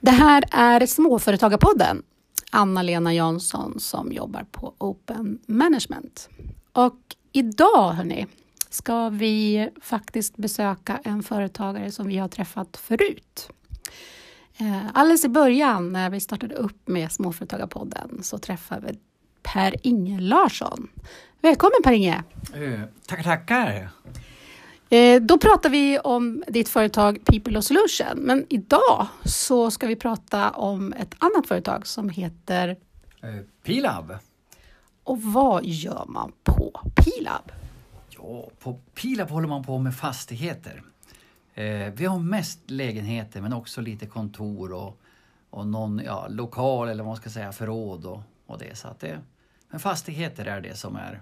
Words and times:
Det 0.00 0.10
här 0.10 0.44
är 0.50 0.86
Småföretagarpodden. 0.86 2.02
Anna-Lena 2.50 3.14
Jansson 3.14 3.80
som 3.80 4.12
jobbar 4.12 4.44
på 4.50 4.74
Open 4.78 5.38
Management. 5.46 6.28
Och 6.72 6.98
idag, 7.32 7.92
hörni, 7.92 8.26
ska 8.70 9.08
vi 9.08 9.68
faktiskt 9.82 10.36
besöka 10.36 11.00
en 11.04 11.22
företagare 11.22 11.90
som 11.90 12.06
vi 12.06 12.18
har 12.18 12.28
träffat 12.28 12.76
förut. 12.76 13.50
Eh, 14.58 14.86
alldeles 14.94 15.24
i 15.24 15.28
början 15.28 15.92
när 15.92 16.10
vi 16.10 16.20
startade 16.20 16.54
upp 16.54 16.88
med 16.88 17.12
Småföretagarpodden 17.12 18.22
så 18.22 18.38
träffade 18.38 18.86
vi 18.86 18.98
Per-Inge 19.42 20.20
Larsson. 20.20 20.88
Välkommen 21.40 21.82
Per-Inge! 21.84 22.22
Uh, 22.56 22.80
tackar, 23.06 23.22
tackar! 23.22 23.90
Eh, 24.90 25.22
då 25.22 25.38
pratar 25.38 25.70
vi 25.70 25.98
om 25.98 26.44
ditt 26.48 26.68
företag 26.68 27.24
People 27.24 27.58
of 27.58 27.64
Solution, 27.64 28.18
men 28.18 28.46
idag 28.48 29.06
så 29.24 29.70
ska 29.70 29.86
vi 29.86 29.96
prata 29.96 30.50
om 30.50 30.92
ett 30.92 31.14
annat 31.18 31.46
företag 31.46 31.86
som 31.86 32.08
heter 32.08 32.68
uh, 33.24 33.40
Pilab. 33.62 34.18
Och 35.04 35.22
vad 35.22 35.64
gör 35.64 36.04
man 36.08 36.32
på 36.44 36.80
Pilab? 36.94 37.52
Ja, 38.08 38.48
på 38.58 38.80
Pilab 38.94 39.30
håller 39.30 39.48
man 39.48 39.64
på 39.64 39.78
med 39.78 39.94
fastigheter. 39.94 40.82
Eh, 41.54 41.92
vi 41.94 42.04
har 42.04 42.18
mest 42.18 42.70
lägenheter 42.70 43.40
men 43.40 43.52
också 43.52 43.80
lite 43.80 44.06
kontor 44.06 44.72
och, 44.72 45.00
och 45.50 45.66
någon 45.66 46.00
ja, 46.04 46.26
lokal 46.28 46.88
eller 46.88 47.02
vad 47.02 47.10
man 47.10 47.16
ska 47.16 47.30
säga 47.30 47.52
förråd 47.52 48.04
och, 48.04 48.20
och 48.46 48.58
det. 48.58 48.78
Så 48.78 48.88
att 48.88 49.00
det. 49.00 49.20
Men 49.70 49.80
fastigheter 49.80 50.46
är 50.46 50.60
det 50.60 50.76
som 50.76 50.96
är 50.96 51.20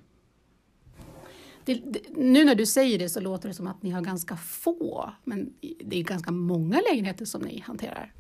det, 1.64 1.74
det, 1.74 2.00
nu 2.16 2.45
när 2.45 2.54
du 2.54 2.66
säger 2.66 2.98
det 2.98 3.09
så 3.09 3.20
låter 3.20 3.48
det 3.48 3.54
som 3.54 3.66
att 3.66 3.82
ni 3.82 3.91
har 3.91 4.00
ganska 4.00 4.36
få, 4.36 5.12
men 5.24 5.52
det 5.84 6.00
är 6.00 6.05
ganska 6.05 6.30
många 6.30 6.80
lägenheter 6.91 7.24
som 7.24 7.42
ni 7.42 7.60
hanterar. 7.66 8.12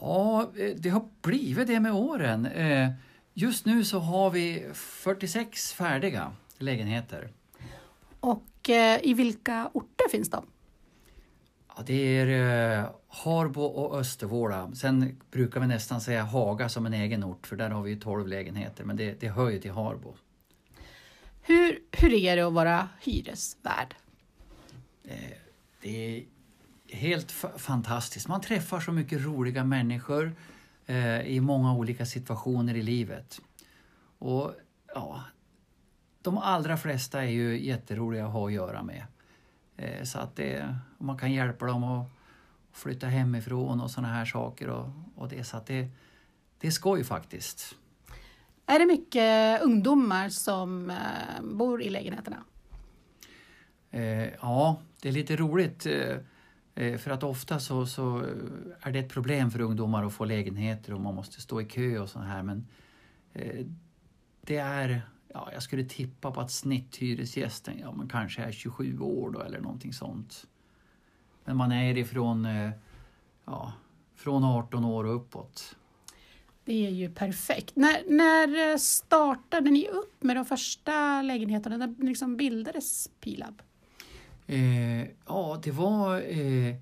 Ja, 0.00 0.50
eh, 0.56 0.76
det 0.76 0.88
har 0.88 1.08
blivit 1.22 1.66
det 1.66 1.80
med 1.80 1.92
åren. 1.92 2.46
Eh, 2.46 2.90
just 3.34 3.66
nu 3.66 3.84
så 3.84 3.98
har 3.98 4.30
vi 4.30 4.66
46 4.74 5.72
färdiga 5.72 6.32
lägenheter. 6.58 7.28
Och 8.20 8.70
eh, 8.70 9.00
i 9.02 9.14
vilka 9.14 9.70
orter 9.72 10.08
finns 10.10 10.30
de? 10.30 10.46
Ja, 11.76 11.82
det 11.86 12.18
är 12.18 12.88
Harbo 13.08 13.62
och 13.62 13.98
Östervåla. 13.98 14.70
Sen 14.74 15.20
brukar 15.30 15.60
vi 15.60 15.66
nästan 15.66 16.00
säga 16.00 16.22
Haga 16.22 16.68
som 16.68 16.86
en 16.86 16.94
egen 16.94 17.24
ort 17.24 17.46
för 17.46 17.56
där 17.56 17.70
har 17.70 17.82
vi 17.82 17.96
12 17.96 18.28
lägenheter 18.28 18.84
men 18.84 18.96
det, 18.96 19.20
det 19.20 19.28
hör 19.28 19.50
ju 19.50 19.58
till 19.58 19.72
Harbo. 19.72 20.14
Hur, 21.42 21.78
hur 21.92 22.12
är 22.12 22.36
det 22.36 22.42
att 22.42 22.52
vara 22.52 22.88
hyresvärd? 23.00 23.94
Eh, 25.04 25.16
det 25.80 26.16
är 26.16 26.24
helt 26.96 27.32
fantastiskt. 27.56 28.28
Man 28.28 28.40
träffar 28.40 28.80
så 28.80 28.92
mycket 28.92 29.20
roliga 29.20 29.64
människor 29.64 30.32
eh, 30.86 31.20
i 31.20 31.40
många 31.40 31.74
olika 31.74 32.06
situationer 32.06 32.74
i 32.74 32.82
livet. 32.82 33.40
Och 34.18 34.54
ja, 34.94 35.24
De 36.22 36.38
allra 36.38 36.76
flesta 36.76 37.22
är 37.22 37.30
ju 37.30 37.64
jätteroliga 37.64 38.26
att 38.26 38.32
ha 38.32 38.46
att 38.46 38.52
göra 38.52 38.82
med. 38.82 39.06
Eh, 39.76 40.02
så 40.04 40.18
att 40.18 40.36
det, 40.36 40.76
man 40.98 41.18
kan 41.18 41.32
hjälpa 41.32 41.66
dem 41.66 41.84
att 41.84 42.08
flytta 42.72 43.06
hemifrån 43.06 43.80
och 43.80 43.90
sådana 43.90 44.14
här 44.14 44.24
saker. 44.24 44.68
Och, 44.68 44.88
och 45.16 45.28
det, 45.28 45.44
så 45.44 45.56
att 45.56 45.66
det, 45.66 45.88
det 46.58 46.66
är 46.66 46.70
skoj 46.70 47.04
faktiskt. 47.04 47.76
Är 48.66 48.78
det 48.78 48.86
mycket 48.86 49.62
ungdomar 49.62 50.28
som 50.28 50.90
eh, 50.90 51.42
bor 51.42 51.82
i 51.82 51.90
lägenheterna? 51.90 52.44
Eh, 53.90 54.28
ja, 54.28 54.80
det 55.00 55.08
är 55.08 55.12
lite 55.12 55.36
roligt. 55.36 55.86
Eh, 56.74 56.96
för 56.98 57.10
att 57.10 57.22
ofta 57.22 57.60
så, 57.60 57.86
så, 57.86 58.18
är 58.80 58.92
det 58.92 58.98
ett 58.98 59.08
problem 59.08 59.50
för 59.50 59.60
ungdomar 59.60 60.04
att 60.04 60.12
få 60.12 60.24
lägenheter 60.24 60.94
och 60.94 61.00
man 61.00 61.14
måste 61.14 61.40
stå 61.40 61.60
i 61.60 61.64
kö 61.64 61.98
och 61.98 62.08
sånt 62.08 62.26
här. 62.26 62.42
Men 62.42 62.66
eh, 63.32 63.66
det 64.40 64.56
är, 64.56 65.02
ja, 65.28 65.48
jag 65.52 65.62
skulle 65.62 65.84
tippa 65.84 66.30
på 66.30 66.40
att 66.40 66.50
snitthyresgästen 66.50 67.78
ja, 67.80 67.92
man 67.92 68.08
kanske 68.08 68.42
är 68.42 68.52
27 68.52 68.98
år 68.98 69.30
då 69.30 69.40
eller 69.40 69.60
någonting 69.60 69.92
sånt. 69.92 70.46
Men 71.44 71.56
man 71.56 71.72
är 71.72 71.98
ifrån 71.98 72.44
eh, 72.44 72.70
ja, 73.44 73.72
från 74.14 74.44
18 74.44 74.84
år 74.84 75.04
och 75.04 75.16
uppåt. 75.16 75.76
Det 76.64 76.86
är 76.86 76.90
ju 76.90 77.10
perfekt. 77.10 77.76
När, 77.76 78.02
när 78.08 78.72
eh, 78.72 78.76
startade 78.76 79.70
ni 79.70 79.88
upp 79.88 80.22
med 80.22 80.36
de 80.36 80.44
första 80.44 81.22
lägenheterna? 81.22 81.76
När 81.76 81.94
liksom 82.04 82.36
bildades 82.36 83.10
Pilab? 83.20 83.62
Eh, 84.46 85.02
ja, 85.26 85.60
det 85.64 85.70
var 85.70 86.16
eh, 86.16 86.76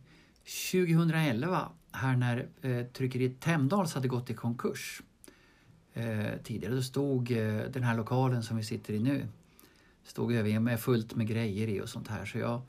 2011 0.72 1.69
här 1.92 2.16
när 2.16 2.48
eh, 2.62 2.86
tryckeriet 2.86 3.40
Temdals 3.40 3.94
hade 3.94 4.08
gått 4.08 4.30
i 4.30 4.34
konkurs. 4.34 5.02
Eh, 5.94 6.42
tidigare 6.44 6.74
då 6.74 6.82
stod 6.82 7.30
eh, 7.30 7.62
den 7.70 7.82
här 7.82 7.96
lokalen 7.96 8.42
som 8.42 8.56
vi 8.56 8.64
sitter 8.64 8.94
i 8.94 8.98
nu 8.98 9.26
stod 10.04 10.32
över 10.32 10.60
med 10.60 10.80
fullt 10.80 11.14
med 11.14 11.26
grejer 11.26 11.69
i 11.69 11.80
och 11.80 11.88
sånt 11.88 12.08
här. 12.08 12.24
Så 12.24 12.38
jag, 12.38 12.60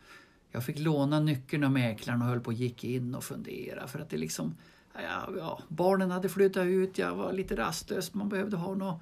jag 0.52 0.66
fick 0.66 0.80
låna 0.80 1.20
nyckeln 1.20 1.64
av 1.64 1.72
mäklaren 1.72 2.22
och 2.22 2.28
höll 2.28 2.40
på 2.40 2.48
och 2.48 2.54
gick 2.54 2.84
in 2.84 3.16
och 3.16 3.24
fundera 3.24 3.88
för 3.88 4.00
att 4.00 4.10
det 4.10 4.18
liksom 4.18 4.56
ja, 4.94 5.30
ja, 5.38 5.62
barnen 5.68 6.12
hade 6.12 6.30
flyttat 6.30 6.66
ut, 6.66 6.98
jag 6.98 7.16
var 7.16 7.34
lite 7.34 7.56
rastlös, 7.56 8.14
man 8.14 8.30
behövde 8.30 8.58
ha 8.58 8.76
något, 8.76 9.02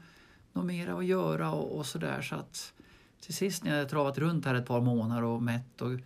något 0.53 0.65
mera 0.65 0.97
att 0.97 1.05
göra 1.05 1.51
och, 1.51 1.77
och 1.77 1.85
sådär. 1.85 2.21
Så 2.21 2.35
att 2.35 2.73
till 3.21 3.33
sist 3.33 3.63
när 3.63 3.71
jag 3.71 3.77
hade 3.77 3.89
travat 3.89 4.17
runt 4.17 4.45
här 4.45 4.55
ett 4.55 4.65
par 4.65 4.81
månader 4.81 5.23
och 5.23 5.43
mätt 5.43 5.81
och 5.81 5.99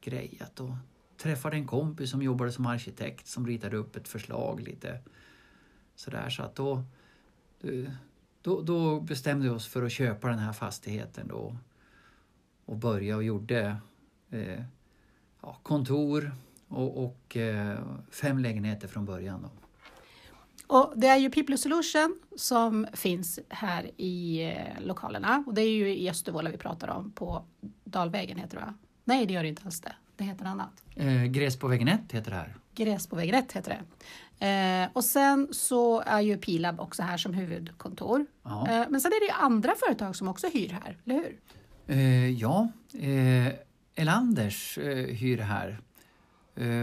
grejat 0.00 0.60
och 0.60 0.70
träffade 1.16 1.56
en 1.56 1.66
kompis 1.66 2.10
som 2.10 2.22
jobbade 2.22 2.52
som 2.52 2.66
arkitekt 2.66 3.26
som 3.26 3.46
ritade 3.46 3.76
upp 3.76 3.96
ett 3.96 4.08
förslag 4.08 4.60
lite 4.60 5.00
sådär. 5.94 6.30
Så 6.30 6.42
att 6.42 6.54
då, 6.54 6.84
då, 8.42 8.60
då 8.60 9.00
bestämde 9.00 9.48
vi 9.48 9.54
oss 9.54 9.66
för 9.66 9.82
att 9.82 9.92
köpa 9.92 10.28
den 10.28 10.38
här 10.38 10.52
fastigheten 10.52 11.28
då 11.28 11.56
och 12.64 12.76
börja 12.76 13.16
och 13.16 13.24
gjorde 13.24 13.76
eh, 14.30 14.64
ja, 15.42 15.58
kontor, 15.62 16.32
och, 16.70 17.04
och 17.04 17.36
eh, 17.36 17.78
fem 18.10 18.38
lägenheter 18.38 18.88
från 18.88 19.04
början. 19.04 19.42
Då. 19.42 19.50
Och 20.76 20.92
det 20.96 21.06
är 21.06 21.16
ju 21.16 21.30
People 21.30 21.58
Solution 21.58 22.18
som 22.36 22.86
finns 22.92 23.38
här 23.48 23.90
i 23.96 24.42
eh, 24.42 24.84
lokalerna 24.84 25.44
och 25.46 25.54
det 25.54 25.62
är 25.62 25.70
ju 25.70 25.96
i 25.96 26.10
Östervåla 26.10 26.50
vi 26.50 26.56
pratar 26.56 26.88
om 26.88 27.12
på 27.12 27.44
Dalvägen 27.84 28.38
heter 28.38 28.56
det 28.56 28.64
va? 28.64 28.74
Nej 29.04 29.26
det 29.26 29.34
gör 29.34 29.42
det 29.42 29.48
inte 29.48 29.62
alls 29.64 29.80
det. 29.80 29.92
Det 30.16 30.24
heter 30.24 30.44
något 30.44 30.50
annat. 30.50 30.82
Eh, 30.96 31.24
Gräs 31.24 31.58
på 31.58 31.68
vägen 31.68 31.88
1 31.88 32.12
heter 32.12 32.30
det 32.30 32.36
här. 32.36 32.56
Gräs 32.74 33.06
på 33.06 33.16
vägen 33.16 33.34
1 33.34 33.52
heter 33.52 33.70
det. 33.70 33.80
Eh, 34.46 34.88
och 34.92 35.04
sen 35.04 35.48
så 35.52 36.00
är 36.00 36.20
ju 36.20 36.36
Pilab 36.36 36.80
också 36.80 37.02
här 37.02 37.16
som 37.16 37.34
huvudkontor. 37.34 38.26
Ja. 38.42 38.68
Eh, 38.68 38.86
men 38.90 39.00
sen 39.00 39.12
är 39.12 39.20
det 39.20 39.26
ju 39.26 39.44
andra 39.44 39.74
företag 39.86 40.16
som 40.16 40.28
också 40.28 40.46
hyr 40.46 40.68
här, 40.68 40.98
eller 41.04 41.14
hur? 41.14 41.40
Eh, 41.86 42.30
ja, 42.30 42.68
eh, 42.94 43.52
Elanders 43.94 44.78
hyr 45.08 45.38
här 45.38 45.80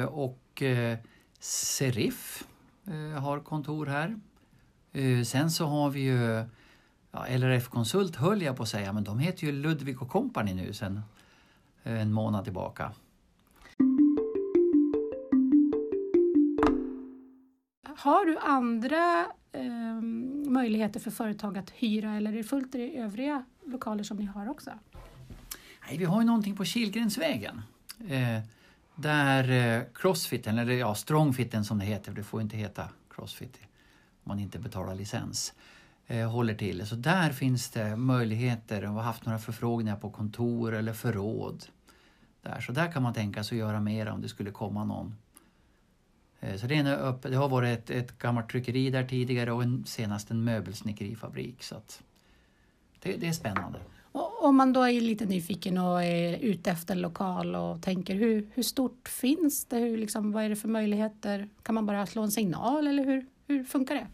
och 0.10 0.62
eh, 0.62 0.98
Serif 1.40 2.48
eh, 2.88 3.22
har 3.22 3.40
kontor 3.40 3.86
här. 3.86 4.20
Sen 5.26 5.52
så 5.52 5.66
har 5.66 5.90
vi 5.90 6.00
ju 6.00 6.46
ja, 7.12 7.26
LRF 7.30 7.68
Konsult 7.68 8.16
höll 8.16 8.42
jag 8.42 8.58
på 8.58 8.64
att 8.64 8.70
säga, 8.70 8.94
men 8.94 9.04
de 9.04 9.20
heter 9.20 9.46
ju 9.46 9.52
Ludvig 9.52 10.02
och 10.02 10.10
Company 10.10 10.54
nu 10.54 10.74
sen 10.74 11.02
en 11.84 12.14
månad 12.14 12.44
tillbaka. 12.44 12.92
Har 17.84 18.26
du 18.26 18.38
andra 18.38 19.26
eh, 19.52 20.02
möjligheter 20.52 21.00
för 21.00 21.12
företag 21.12 21.58
att 21.58 21.70
hyra 21.70 22.16
eller 22.16 22.32
är 22.34 22.38
det 22.38 22.44
fullt 22.44 22.76
i 22.76 22.98
övriga 22.98 23.46
lokaler 23.66 24.04
som 24.04 24.18
ni 24.18 24.26
har 24.26 24.50
också? 24.50 24.72
Nej, 25.88 25.98
vi 25.98 26.06
har 26.06 26.22
ju 26.22 26.28
någonting 26.28 26.56
på 26.56 26.66
Kilgrensvägen. 26.66 27.62
Eh, 28.08 28.44
där 28.98 29.50
eh, 29.50 29.84
crossfiten, 29.94 30.58
eller 30.58 30.74
ja, 30.74 30.96
strongfiten 30.96 31.66
som 31.66 31.80
det 31.80 31.86
heter, 31.86 32.12
det 32.12 32.24
får 32.24 32.42
inte 32.42 32.58
heta 32.58 32.90
crossfit 33.10 33.60
om 34.24 34.30
man 34.30 34.40
inte 34.40 34.60
betalar 34.60 34.96
licens, 34.96 35.54
eh, 36.08 36.32
håller 36.32 36.54
till. 36.54 36.88
Så 36.88 36.96
där 36.96 37.30
finns 37.30 37.70
det 37.70 37.96
möjligheter. 37.96 38.82
Vi 38.82 38.88
har 38.88 39.02
haft 39.02 39.26
några 39.26 39.40
förfrågningar 39.40 39.96
på 39.96 40.10
kontor 40.10 40.74
eller 40.74 40.94
förråd. 40.94 41.66
Där. 42.42 42.62
Så 42.62 42.72
där 42.72 42.92
kan 42.92 43.04
man 43.04 43.14
tänka 43.14 43.44
sig 43.44 43.56
att 43.56 43.68
göra 43.68 43.80
mer 43.80 44.08
om 44.10 44.22
det 44.22 44.30
skulle 44.30 44.52
komma 44.52 44.84
någon. 44.84 45.16
Eh, 46.40 46.58
så 46.58 46.68
det, 46.68 46.76
är 46.76 47.30
det 47.30 47.36
har 47.36 47.50
varit 47.50 47.80
ett, 47.80 47.90
ett 47.90 48.18
gammalt 48.18 48.50
tryckeri 48.50 48.90
där 48.90 49.04
tidigare 49.04 49.52
och 49.52 49.64
en, 49.64 49.86
senast 49.86 50.32
en 50.32 50.44
möbelsnickerifabrik. 50.44 51.64
Så 51.64 51.82
det, 53.00 53.18
det 53.18 53.28
är 53.28 53.34
spännande. 53.34 53.80
Om 54.48 54.56
man 54.56 54.74
då 54.74 54.82
är 54.84 55.02
lite 55.02 55.26
nyfiken 55.26 55.78
och 55.78 56.04
är 56.04 56.38
ute 56.38 56.72
efter 56.72 56.96
en 56.96 57.02
lokal 57.02 57.56
och 57.56 57.82
tänker 57.82 58.16
hur, 58.16 58.48
hur 58.54 58.64
stort 58.64 59.08
finns 59.08 59.66
det? 59.66 59.78
Hur, 59.78 59.98
liksom, 59.98 60.32
vad 60.32 60.44
är 60.44 60.50
det 60.50 60.56
för 60.56 60.68
möjligheter? 60.68 61.50
Kan 61.64 61.76
man 61.76 61.86
bara 61.86 62.06
slå 62.06 62.22
en 62.22 62.32
signal 62.32 62.88
eller 62.88 63.06
hur, 63.06 63.26
hur 63.48 63.64
funkar 63.64 63.96
det? 63.96 64.08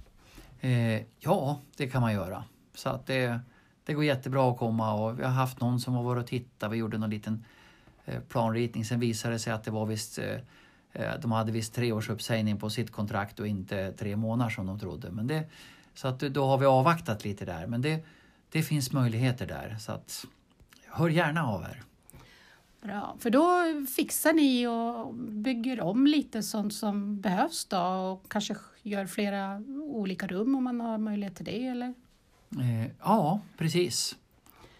Eh, 0.67 1.05
ja, 1.19 1.59
det 1.77 1.87
kan 1.87 2.01
man 2.01 2.13
göra. 2.13 2.43
Så 2.73 2.89
att 2.89 3.05
det, 3.05 3.39
det 3.85 3.93
går 3.93 4.03
jättebra 4.03 4.51
att 4.51 4.57
komma 4.57 4.93
och 4.93 5.19
vi 5.19 5.23
har 5.23 5.31
haft 5.31 5.61
någon 5.61 5.79
som 5.79 5.93
har 5.93 6.03
varit 6.03 6.23
och 6.23 6.27
tittat. 6.27 6.71
Vi 6.71 6.77
gjorde 6.77 6.97
någon 6.97 7.09
liten 7.09 7.45
eh, 8.05 8.19
planritning. 8.19 8.85
Sen 8.85 8.99
visade 8.99 9.33
det 9.33 9.39
sig 9.39 9.53
att 9.53 9.63
det 9.63 9.71
var 9.71 9.85
visst 9.85 10.19
eh, 10.19 10.35
eh, 10.91 11.19
de 11.21 11.31
hade 11.31 11.51
visst 11.51 11.73
tre 11.73 11.91
års 11.91 12.09
uppsägning 12.09 12.59
på 12.59 12.69
sitt 12.69 12.91
kontrakt 12.91 13.39
och 13.39 13.47
inte 13.47 13.91
tre 13.91 14.15
månader 14.15 14.51
som 14.51 14.65
de 14.65 14.79
trodde. 14.79 15.11
Men 15.11 15.27
det, 15.27 15.43
så 15.93 16.07
att 16.07 16.19
då 16.19 16.45
har 16.45 16.57
vi 16.57 16.65
avvaktat 16.65 17.25
lite 17.25 17.45
där. 17.45 17.67
Men 17.67 17.81
det, 17.81 18.05
det 18.53 18.63
finns 18.63 18.91
möjligheter 18.91 19.47
där. 19.47 19.75
Så 19.79 19.91
att, 19.91 20.25
hör 20.87 21.09
gärna 21.09 21.47
av 21.47 21.63
er. 21.63 21.83
Bra, 22.81 23.15
för 23.19 23.29
då 23.29 23.63
fixar 23.95 24.33
ni 24.33 24.67
och 24.67 25.13
bygger 25.15 25.81
om 25.81 26.07
lite 26.07 26.43
sånt 26.43 26.73
som 26.73 27.21
behövs 27.21 27.65
då 27.65 27.77
och 27.77 28.31
kanske 28.31 28.55
gör 28.81 29.05
flera 29.05 29.63
olika 29.81 30.27
rum 30.27 30.55
om 30.55 30.63
man 30.63 30.81
har 30.81 30.97
möjlighet 30.97 31.35
till 31.35 31.45
det 31.45 31.67
eller? 31.67 31.93
Eh, 32.59 32.91
ja, 32.99 33.39
precis. 33.57 34.15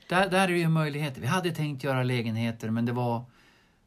Där, 0.10 0.30
där 0.30 0.44
är 0.44 0.48
det 0.48 0.58
ju 0.58 0.70
möjligheter. 0.70 1.22
Vi 1.22 1.28
hade 1.28 1.52
tänkt 1.52 1.84
göra 1.84 2.04
lägenheter 2.04 2.70
men 2.70 2.86
det 2.86 2.92
var 2.92 3.24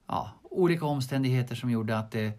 ja, 0.07 0.33
olika 0.43 0.87
omständigheter 0.87 1.55
som 1.55 1.71
gjorde 1.71 1.99
att 1.99 2.11
det, 2.11 2.33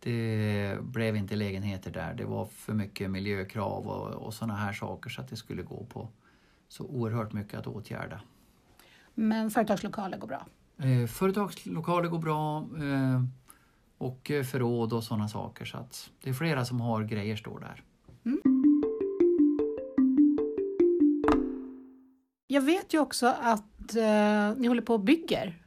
det 0.00 0.78
blev 0.80 1.16
inte 1.16 1.36
lägenheter 1.36 1.90
där. 1.90 2.14
Det 2.14 2.24
var 2.24 2.46
för 2.46 2.72
mycket 2.72 3.10
miljökrav 3.10 3.86
och, 3.86 4.26
och 4.26 4.34
sådana 4.34 4.56
här 4.56 4.72
saker 4.72 5.10
så 5.10 5.20
att 5.20 5.28
det 5.28 5.36
skulle 5.36 5.62
gå 5.62 5.84
på 5.84 6.08
så 6.68 6.84
oerhört 6.84 7.32
mycket 7.32 7.58
att 7.58 7.66
åtgärda. 7.66 8.20
Men 9.14 9.50
företagslokaler 9.50 10.18
går 10.18 10.28
bra? 10.28 10.46
Eh, 10.78 11.06
företagslokaler 11.06 12.08
går 12.08 12.18
bra 12.18 12.58
eh, 12.58 13.22
och 13.98 14.30
förråd 14.50 14.92
och 14.92 15.04
sådana 15.04 15.28
saker. 15.28 15.64
Så 15.64 15.78
att 15.78 16.10
det 16.22 16.30
är 16.30 16.34
flera 16.34 16.64
som 16.64 16.80
har 16.80 17.04
grejer 17.04 17.36
står 17.36 17.60
där. 17.60 17.82
Mm. 18.24 18.66
Jag 22.48 22.62
vet 22.62 22.94
ju 22.94 22.98
också 22.98 23.26
att 23.26 23.96
eh, 23.96 24.54
ni 24.56 24.68
håller 24.68 24.82
på 24.82 24.94
och 24.94 25.00
bygger. 25.00 25.62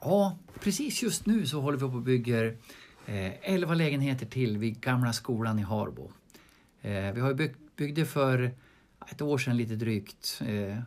Ja, 0.00 0.38
precis 0.60 1.02
just 1.02 1.26
nu 1.26 1.46
så 1.46 1.60
håller 1.60 1.78
vi 1.78 1.88
på 1.88 1.96
och 1.96 2.02
bygger 2.02 2.56
eh, 3.06 3.52
11 3.52 3.74
lägenheter 3.74 4.26
till 4.26 4.58
vid 4.58 4.80
Gamla 4.80 5.12
skolan 5.12 5.58
i 5.58 5.62
Harbo. 5.62 6.10
Eh, 6.80 7.12
vi 7.12 7.20
har 7.20 7.34
bygg, 7.34 7.54
byggde 7.76 8.06
för 8.06 8.54
ett 9.10 9.22
år 9.22 9.38
sedan 9.38 9.56
lite 9.56 9.76
drygt. 9.76 10.42
Eh, 10.46 10.78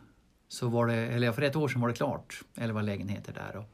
så 0.48 0.68
var 0.68 0.86
det, 0.86 0.94
eller 0.94 1.32
för 1.32 1.42
ett 1.42 1.56
år 1.56 1.68
sedan 1.68 1.80
var 1.80 1.88
det 1.88 1.94
klart, 1.94 2.42
11 2.54 2.82
lägenheter 2.82 3.32
där. 3.32 3.56
Och 3.56 3.68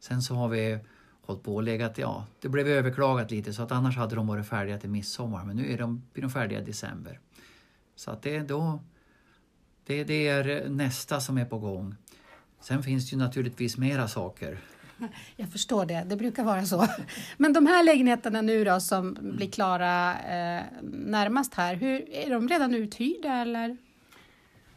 sen 0.00 0.22
så 0.22 0.34
har 0.34 0.48
vi 0.48 0.78
hållit 1.22 1.42
på 1.42 1.54
och 1.54 1.62
legat, 1.62 1.98
ja, 1.98 2.26
det 2.40 2.48
blev 2.48 2.68
överklagat 2.68 3.30
lite 3.30 3.52
så 3.52 3.62
att 3.62 3.72
annars 3.72 3.96
hade 3.96 4.16
de 4.16 4.26
varit 4.26 4.46
färdiga 4.46 4.78
till 4.78 4.90
midsommar 4.90 5.44
men 5.44 5.56
nu 5.56 5.72
är 5.72 5.78
de, 5.78 6.02
blir 6.12 6.22
de 6.22 6.30
färdiga 6.30 6.60
i 6.60 6.64
december. 6.64 7.20
Så 7.96 8.10
att 8.10 8.22
det, 8.22 8.40
då, 8.40 8.80
det, 9.86 10.04
det 10.04 10.28
är 10.28 10.68
nästa 10.68 11.20
som 11.20 11.38
är 11.38 11.44
på 11.44 11.58
gång. 11.58 11.94
Sen 12.60 12.82
finns 12.82 13.10
det 13.10 13.14
ju 13.14 13.18
naturligtvis 13.18 13.76
mera 13.76 14.08
saker. 14.08 14.60
Jag 15.36 15.52
förstår 15.52 15.86
det, 15.86 16.04
det 16.08 16.16
brukar 16.16 16.44
vara 16.44 16.64
så. 16.64 16.86
Men 17.36 17.52
de 17.52 17.66
här 17.66 17.84
lägenheterna 17.84 18.42
nu 18.42 18.64
då 18.64 18.80
som 18.80 19.16
blir 19.20 19.50
klara 19.50 20.10
eh, 20.18 20.62
närmast 20.92 21.54
här, 21.54 21.74
hur, 21.74 22.10
är 22.10 22.30
de 22.30 22.48
redan 22.48 22.74
uthyrda 22.74 23.32
eller? 23.32 23.76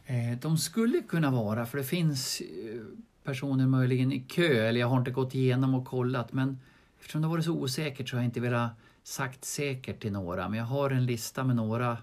Eh, 0.06 0.38
de 0.40 0.58
skulle 0.58 1.00
kunna 1.00 1.30
vara, 1.30 1.66
för 1.66 1.78
det 1.78 1.84
finns 1.84 2.40
eh, 2.40 2.80
personer 3.24 3.66
möjligen 3.66 4.12
i 4.12 4.20
kö, 4.20 4.68
eller 4.68 4.80
jag 4.80 4.86
har 4.86 4.98
inte 4.98 5.10
gått 5.10 5.34
igenom 5.34 5.74
och 5.74 5.86
kollat, 5.86 6.32
men 6.32 6.58
eftersom 7.00 7.22
det 7.22 7.28
varit 7.28 7.44
så 7.44 7.52
osäkert 7.52 8.08
så 8.08 8.16
har 8.16 8.22
jag 8.22 8.28
inte 8.28 8.40
velat 8.40 8.70
sagt 9.02 9.44
säkert 9.44 10.00
till 10.00 10.12
några, 10.12 10.48
men 10.48 10.58
jag 10.58 10.66
har 10.66 10.90
en 10.90 11.06
lista 11.06 11.44
med 11.44 11.56
några 11.56 11.98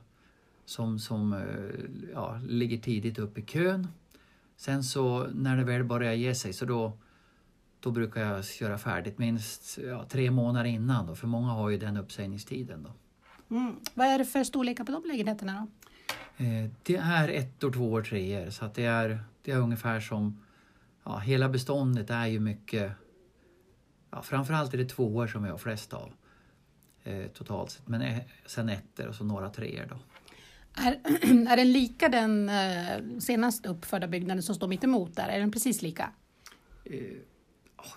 som, 0.65 0.99
som 0.99 1.33
eh, 1.33 2.11
ja, 2.13 2.39
ligger 2.47 2.77
tidigt 2.77 3.19
upp 3.19 3.37
i 3.37 3.41
kön. 3.41 3.87
Sen 4.57 4.83
så 4.83 5.27
när 5.33 5.57
det 5.57 5.63
väl 5.63 5.83
börjar 5.83 6.13
ge 6.13 6.35
sig 6.35 6.53
så 6.53 6.65
då, 6.65 6.97
då 7.79 7.91
brukar 7.91 8.21
jag 8.21 8.43
göra 8.61 8.77
färdigt 8.77 9.17
minst 9.17 9.77
ja, 9.77 10.05
tre 10.09 10.31
månader 10.31 10.69
innan 10.69 11.07
då, 11.07 11.15
för 11.15 11.27
många 11.27 11.51
har 11.51 11.69
ju 11.69 11.77
den 11.77 11.97
uppsägningstiden. 11.97 12.83
Då. 12.83 12.93
Mm. 13.55 13.75
Vad 13.93 14.07
är 14.07 14.17
det 14.17 14.25
för 14.25 14.43
storlekar 14.43 14.83
på 14.83 14.91
de 14.91 15.03
lägenheterna 15.05 15.67
då? 15.67 16.43
Eh, 16.43 16.69
det 16.83 16.95
är 16.95 17.29
ettor, 17.29 17.71
tvåor, 17.71 18.01
treor 18.01 18.49
så 18.49 18.65
att 18.65 18.75
det 18.75 18.85
är, 18.85 19.23
det 19.41 19.51
är 19.51 19.57
ungefär 19.57 19.99
som 19.99 20.41
ja, 21.03 21.17
hela 21.17 21.49
beståndet 21.49 22.09
är 22.09 22.27
ju 22.27 22.39
mycket 22.39 22.91
ja, 24.11 24.21
framförallt 24.21 24.73
är 24.73 24.77
det 24.77 24.85
tvåor 24.85 25.27
som 25.27 25.43
vi 25.43 25.49
har 25.49 25.57
flest 25.57 25.93
av 25.93 26.11
eh, 27.03 27.27
totalt 27.27 27.71
sett 27.71 27.87
men 27.87 28.01
eh, 28.01 28.17
sen 28.45 28.69
ettor 28.69 29.07
och 29.07 29.15
så 29.15 29.23
några 29.23 29.49
treor 29.49 29.85
då. 29.89 29.97
Är, 30.73 30.91
är 31.51 31.57
den 31.57 31.71
lika 31.71 32.09
den 32.09 32.49
eh, 32.49 33.19
senast 33.19 33.65
uppförda 33.65 34.07
byggnaden 34.07 34.43
som 34.43 34.55
står 34.55 34.67
mitt 34.67 34.83
emot 34.83 35.15
där? 35.15 35.29
Är 35.29 35.39
den 35.39 35.51
precis 35.51 35.81
lika? 35.81 36.11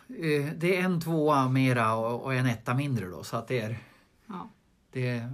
Eh, 0.09 0.53
det 0.57 0.77
är 0.77 0.83
en 0.83 1.01
tvåa 1.01 1.49
mera 1.49 1.95
och, 1.97 2.35
en 2.35 2.47
etta 2.47 2.75
mindre 2.75 3.07
då 3.07 3.25
så 3.25 3.37
att 3.37 3.49
det 3.49 3.61
är 3.61 3.79
ja. 4.27 4.49
det, 4.93 5.29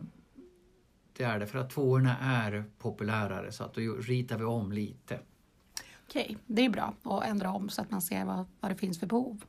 det 1.16 1.24
är 1.24 1.38
det 1.38 1.46
för 1.46 1.58
att 1.58 1.70
tvåorna 1.70 2.16
är 2.20 2.64
populärare 2.78 3.52
så 3.52 3.64
att 3.64 3.74
då 3.74 3.80
ritar 3.80 4.38
vi 4.38 4.44
om 4.44 4.72
lite. 4.72 5.18
Okej, 6.08 6.36
det 6.46 6.64
är 6.64 6.68
bra 6.68 6.94
att 7.02 7.24
ändra 7.24 7.52
om 7.52 7.68
så 7.68 7.82
att 7.82 7.90
man 7.90 8.02
ser 8.02 8.24
vad, 8.24 8.44
vad 8.60 8.70
det 8.70 8.76
finns 8.76 9.00
för 9.00 9.06
behov. 9.06 9.44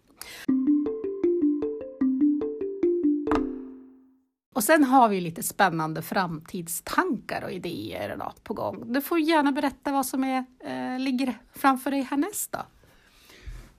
Och 4.54 4.64
sen 4.64 4.84
har 4.84 5.10
vi 5.10 5.22
lite 5.22 5.44
spännande 5.44 6.02
framtidstankar 6.02 7.44
och 7.44 7.52
idéer 7.52 8.22
och 8.22 8.44
på 8.44 8.54
gång. 8.54 8.94
Du 8.94 9.02
får 9.02 9.20
gärna 9.20 9.52
berätta 9.52 9.92
vad 9.92 10.06
som 10.06 10.24
är, 10.24 10.46
eh, 10.60 11.00
ligger 11.00 11.38
framför 11.54 11.92
dig 11.92 12.02
härnäst 12.02 12.52
då. 12.52 12.60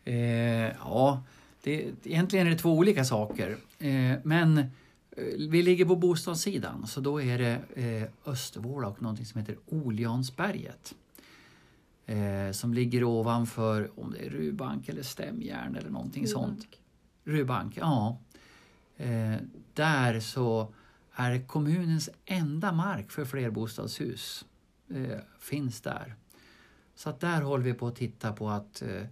Eh, 0.05 0.15
ja, 0.79 1.23
det, 1.63 1.93
egentligen 2.05 2.47
är 2.47 2.51
det 2.51 2.59
två 2.59 2.73
olika 2.73 3.05
saker. 3.05 3.57
Eh, 3.79 4.19
men 4.25 4.59
eh, 4.59 4.67
vi 5.51 5.63
ligger 5.63 5.85
på 5.85 5.97
bostadssidan 5.97 6.87
så 6.87 7.01
då 7.01 7.23
är 7.23 7.39
det 7.39 7.61
eh, 7.75 8.09
Östervåla 8.33 8.89
och 8.89 9.03
någonting 9.03 9.27
som 9.27 9.41
heter 9.41 9.57
Oljansberget. 9.67 10.95
Eh, 12.07 12.53
som 12.53 12.75
ligger 12.75 13.05
ovanför, 13.05 13.91
om 14.01 14.11
det 14.13 14.27
är 14.27 14.31
Rubank 14.31 14.89
eller 14.89 15.03
Stämjärn 15.03 15.77
eller 15.77 15.91
någonting 15.91 16.27
Rubank. 16.27 16.47
sånt. 16.47 16.67
Rubank, 17.25 17.77
ja. 17.77 18.19
Eh, 18.97 19.37
där 19.75 20.21
så 20.21 20.75
är 21.13 21.47
kommunens 21.47 22.11
enda 22.25 22.73
mark 22.73 23.11
för 23.11 23.25
flerbostadshus 23.25 24.45
eh, 24.95 25.19
finns 25.41 25.81
där. 25.81 26.15
Så 26.95 27.11
att 27.11 27.21
där 27.21 27.43
håller 27.43 27.65
vi 27.65 27.75
på 27.75 27.87
att 27.87 27.97
titta 27.97 28.33
på 28.33 28.49
att 28.49 28.83
eh, 28.83 29.03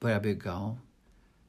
börja 0.00 0.20
bygga. 0.20 0.76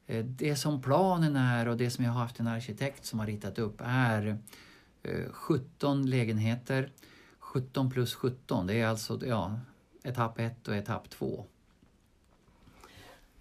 Eh, 0.08 0.26
det 0.26 0.56
som 0.56 0.82
planen 0.82 1.36
är 1.36 1.68
och 1.68 1.78
det 1.78 1.90
som 1.90 2.06
jag 2.06 2.12
har 2.12 2.22
haft 2.22 2.40
en 2.40 2.48
arkitekt 2.48 3.06
som 3.06 3.20
har 3.20 3.26
ritat 3.26 3.60
upp 3.60 3.82
är 3.84 4.38
17 5.32 6.00
eh, 6.00 6.08
lägenheter. 6.08 6.92
17 7.40 7.90
plus 7.90 8.14
17, 8.14 8.68
det 8.68 8.74
är 8.74 8.88
alltså 8.88 9.20
ja, 9.26 9.60
etapp 10.04 10.40
1 10.40 10.68
och 10.68 10.76
etapp 10.76 11.10
2. 11.10 11.46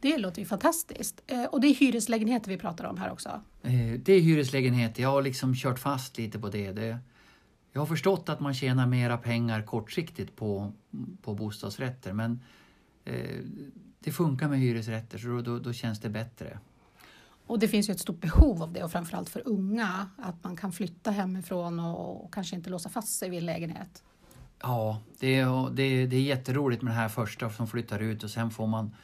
Det 0.00 0.18
låter 0.18 0.40
ju 0.40 0.46
fantastiskt. 0.46 1.22
Eh, 1.26 1.44
och 1.44 1.60
det 1.60 1.66
är 1.66 1.74
hyreslägenheter 1.74 2.50
vi 2.50 2.56
pratar 2.56 2.84
om 2.84 2.96
här 2.96 3.12
också? 3.12 3.28
Eh, 3.62 3.92
det 3.98 4.12
är 4.12 4.20
hyreslägenheter. 4.20 5.02
Jag 5.02 5.08
har 5.08 5.22
liksom 5.22 5.54
kört 5.54 5.78
fast 5.78 6.18
lite 6.18 6.38
på 6.38 6.48
det. 6.48 6.72
det 6.72 6.98
jag 7.72 7.80
har 7.80 7.86
förstått 7.86 8.28
att 8.28 8.40
man 8.40 8.54
tjänar 8.54 8.86
mera 8.86 9.18
pengar 9.18 9.62
kortsiktigt 9.62 10.36
på, 10.36 10.72
på 11.22 11.34
bostadsrätter 11.34 12.12
men 12.12 12.40
eh, 13.04 13.40
det 14.06 14.12
funkar 14.12 14.48
med 14.48 14.58
hyresrätter 14.58 15.18
så 15.18 15.28
då, 15.28 15.40
då, 15.40 15.58
då, 15.58 15.72
känns 15.72 16.00
det 16.00 16.08
bättre. 16.08 16.58
Och 17.46 17.58
det 17.58 17.68
finns 17.68 17.88
ju 17.88 17.92
ett 17.92 18.00
stort 18.00 18.20
behov 18.20 18.62
av 18.62 18.72
det 18.72 18.84
och 18.84 18.92
framförallt 18.92 19.28
för 19.28 19.42
unga 19.48 20.08
att 20.16 20.44
man 20.44 20.56
kan 20.56 20.72
flytta 20.72 21.10
hemifrån 21.10 21.80
och, 21.80 22.24
och 22.24 22.34
kanske 22.34 22.56
inte 22.56 22.70
låsa 22.70 22.88
fast 22.88 23.18
sig 23.18 23.30
vid 23.30 23.38
en 23.38 23.46
lägenhet. 23.46 24.04
Ja, 24.62 25.00
det 25.18 25.38
är, 25.38 25.70
det, 25.70 26.06
det 26.06 26.16
är 26.16 26.20
jätteroligt 26.20 26.82
med 26.82 26.92
den 26.92 27.00
här 27.00 27.08
första 27.08 27.50
som 27.50 27.66
flyttar 27.66 27.98
ut 27.98 28.24
och 28.24 28.30
sen 28.30 28.50
får 28.50 28.66
man 28.66 28.94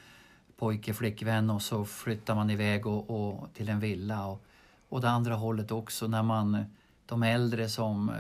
pojke, 0.57 0.95
flickvän 0.95 1.51
och 1.51 1.63
så 1.63 1.85
flyttar 1.85 2.35
man 2.35 2.51
iväg 2.51 2.87
och, 2.87 3.11
och 3.11 3.55
till 3.55 3.69
en 3.69 3.81
villa. 3.81 4.27
Och, 4.27 4.45
och 4.89 5.01
det 5.01 5.11
andra 5.11 5.35
hållet 5.35 5.71
också 5.71 6.07
när 6.07 6.23
man, 6.23 6.65
de 7.07 7.23
äldre 7.23 7.69
som 7.69 8.13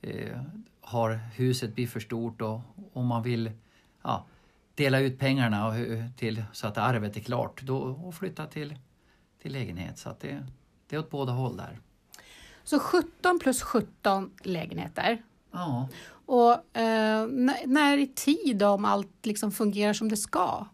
eh 0.00 0.40
har 0.80 1.20
huset 1.34 1.74
blir 1.74 1.86
för 1.86 2.00
stort 2.00 2.40
och, 2.40 2.60
och 2.92 3.04
man 3.04 3.22
vill 3.22 3.50
ja, 4.02 4.26
dela 4.74 5.00
ut 5.00 5.18
pengarna 5.18 5.66
och, 5.66 5.74
till, 6.16 6.44
så 6.52 6.66
att 6.66 6.78
arvet 6.78 7.16
är 7.16 7.20
klart 7.20 7.62
då, 7.62 7.76
och 7.76 8.14
flytta 8.14 8.46
till, 8.46 8.78
till 9.42 9.52
lägenhet. 9.52 9.98
Så 9.98 10.08
att 10.08 10.20
det, 10.20 10.46
det 10.86 10.96
är 10.96 11.00
åt 11.00 11.10
båda 11.10 11.32
håll 11.32 11.56
där. 11.56 11.78
Så 12.64 12.78
17 12.78 13.38
plus 13.38 13.62
17 13.62 14.30
lägenheter. 14.42 15.22
Ja. 15.50 15.88
Och 16.26 16.76
eh, 16.76 17.26
när 17.66 17.98
i 17.98 18.06
tid 18.06 18.62
om 18.62 18.84
allt 18.84 19.26
liksom 19.26 19.52
fungerar 19.52 19.92
som 19.92 20.08
det 20.08 20.16
ska? 20.16 20.66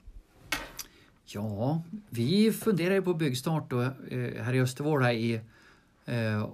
Ja, 1.25 1.83
vi 2.11 2.53
funderar 2.53 3.01
på 3.01 3.15
byggstart 3.15 3.71
då, 3.71 3.83
eh, 3.83 4.43
här 4.43 4.55
i 4.55 4.61
Östervåla 4.61 5.13
i 5.13 5.41
eh, 6.05 6.49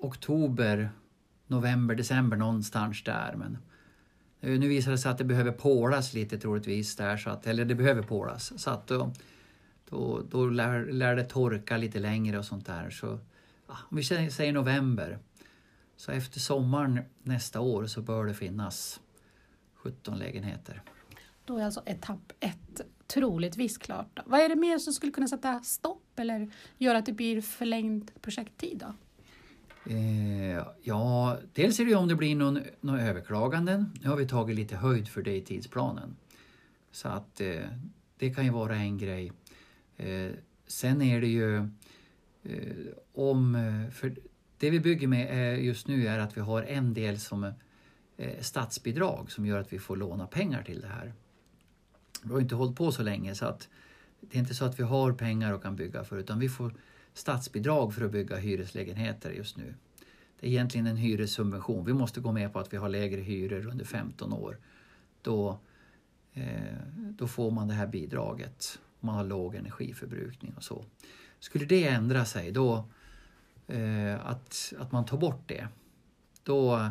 oktober, 0.00 0.90
november, 1.46 1.94
december 1.94 2.36
någonstans 2.36 3.04
där. 3.04 3.34
Men 3.36 3.58
Eh, 4.46 4.58
nu 4.58 4.68
visar 4.68 4.90
det 4.90 4.98
sig 4.98 5.10
att 5.10 5.18
det 5.18 5.24
behöver 5.24 5.52
pålas 5.52 6.14
lite 6.14 6.38
troligtvis 6.38 6.96
där, 6.96 7.16
så 7.16 7.30
att, 7.30 7.46
eller 7.46 7.64
det 7.64 7.74
behöver 7.74 8.02
pålas. 8.02 8.52
Så 8.56 8.70
att 8.70 8.86
då, 8.86 9.12
då, 9.90 10.22
då 10.30 10.46
lär, 10.46 10.86
lär 10.86 11.16
det 11.16 11.24
torka 11.24 11.76
lite 11.76 11.98
längre 11.98 12.38
och 12.38 12.44
sånt 12.44 12.66
där. 12.66 12.90
Så 12.90 13.18
ja, 13.66 13.76
om 13.90 13.96
vi 13.96 14.04
säger 14.30 14.52
november, 14.52 15.18
så 15.96 16.12
efter 16.12 16.40
sommaren 16.40 17.00
nästa 17.22 17.60
år 17.60 17.86
så 17.86 18.02
bör 18.02 18.26
det 18.26 18.34
finnas 18.34 19.00
17 19.74 20.18
lägenheter. 20.18 20.82
Då 21.44 21.58
är 21.58 21.64
alltså 21.64 21.82
etapp 21.86 22.32
ett 22.40 22.80
troligtvis 23.06 23.78
klart. 23.78 24.08
Då. 24.14 24.22
Vad 24.26 24.40
är 24.40 24.48
det 24.48 24.56
mer 24.56 24.78
som 24.78 24.92
skulle 24.92 25.12
kunna 25.12 25.28
sätta 25.28 25.60
stopp 25.60 26.18
eller 26.18 26.50
göra 26.78 26.98
att 26.98 27.06
det 27.06 27.12
blir 27.12 27.40
förlängd 27.40 28.10
projekttid? 28.20 28.78
Då? 28.78 28.94
Eh, 29.88 30.66
ja, 30.82 31.38
dels 31.52 31.80
är 31.80 31.84
det 31.84 31.90
ju 31.90 31.96
om 31.96 32.08
det 32.08 32.14
blir 32.14 32.36
någon, 32.36 32.58
någon 32.80 33.00
överklaganden. 33.00 33.92
Nu 34.02 34.08
har 34.08 34.16
vi 34.16 34.28
tagit 34.28 34.56
lite 34.56 34.76
höjd 34.76 35.08
för 35.08 35.22
det 35.22 35.36
i 35.36 35.40
tidsplanen. 35.40 36.16
Så 36.90 37.08
att 37.08 37.40
eh, 37.40 37.64
det 38.18 38.34
kan 38.34 38.44
ju 38.44 38.50
vara 38.50 38.76
en 38.76 38.98
grej. 38.98 39.32
Eh, 39.96 40.30
sen 40.66 41.02
är 41.02 41.20
det 41.20 41.28
ju 41.28 41.56
eh, 42.42 42.76
om... 43.14 43.54
Eh, 43.54 43.90
för 43.90 44.14
det 44.58 44.70
vi 44.70 44.80
bygger 44.80 45.08
med 45.08 45.54
eh, 45.54 45.64
just 45.64 45.88
nu 45.88 46.06
är 46.06 46.18
att 46.18 46.36
vi 46.36 46.40
har 46.40 46.62
en 46.62 46.94
del 46.94 47.20
som 47.20 47.44
eh, 48.16 48.40
statsbidrag 48.40 49.30
som 49.30 49.46
gör 49.46 49.60
att 49.60 49.72
vi 49.72 49.78
får 49.78 49.96
låna 49.96 50.26
pengar 50.26 50.62
till 50.62 50.80
det 50.80 50.88
här. 50.88 51.12
Vi 52.22 52.32
har 52.32 52.40
inte 52.40 52.54
hållit 52.54 52.76
på 52.76 52.92
så 52.92 53.02
länge 53.02 53.34
så 53.34 53.46
att 53.46 53.68
det 54.20 54.36
är 54.36 54.40
inte 54.40 54.54
så 54.54 54.64
att 54.64 54.78
vi 54.78 54.82
har 54.82 55.12
pengar 55.12 55.52
och 55.52 55.62
kan 55.62 55.76
bygga 55.76 56.04
för 56.04 56.18
utan 56.18 56.38
vi 56.38 56.48
får 56.48 56.74
statsbidrag 57.16 57.94
för 57.94 58.04
att 58.04 58.12
bygga 58.12 58.36
hyreslägenheter 58.36 59.30
just 59.30 59.56
nu. 59.56 59.74
Det 60.40 60.46
är 60.46 60.50
egentligen 60.50 60.86
en 60.86 60.96
hyressubvention. 60.96 61.84
Vi 61.84 61.92
måste 61.92 62.20
gå 62.20 62.32
med 62.32 62.52
på 62.52 62.58
att 62.58 62.72
vi 62.72 62.76
har 62.76 62.88
lägre 62.88 63.20
hyror 63.20 63.66
under 63.66 63.84
15 63.84 64.32
år. 64.32 64.58
Då, 65.22 65.58
eh, 66.32 66.76
då 66.94 67.26
får 67.28 67.50
man 67.50 67.68
det 67.68 67.74
här 67.74 67.86
bidraget. 67.86 68.78
Om 69.00 69.06
man 69.06 69.16
har 69.16 69.24
låg 69.24 69.54
energiförbrukning 69.54 70.54
och 70.56 70.64
så. 70.64 70.84
Skulle 71.38 71.64
det 71.64 71.88
ändra 71.88 72.24
sig, 72.24 72.52
då, 72.52 72.88
eh, 73.66 74.26
att, 74.26 74.72
att 74.78 74.92
man 74.92 75.04
tar 75.04 75.18
bort 75.18 75.42
det, 75.46 75.68
då, 76.42 76.90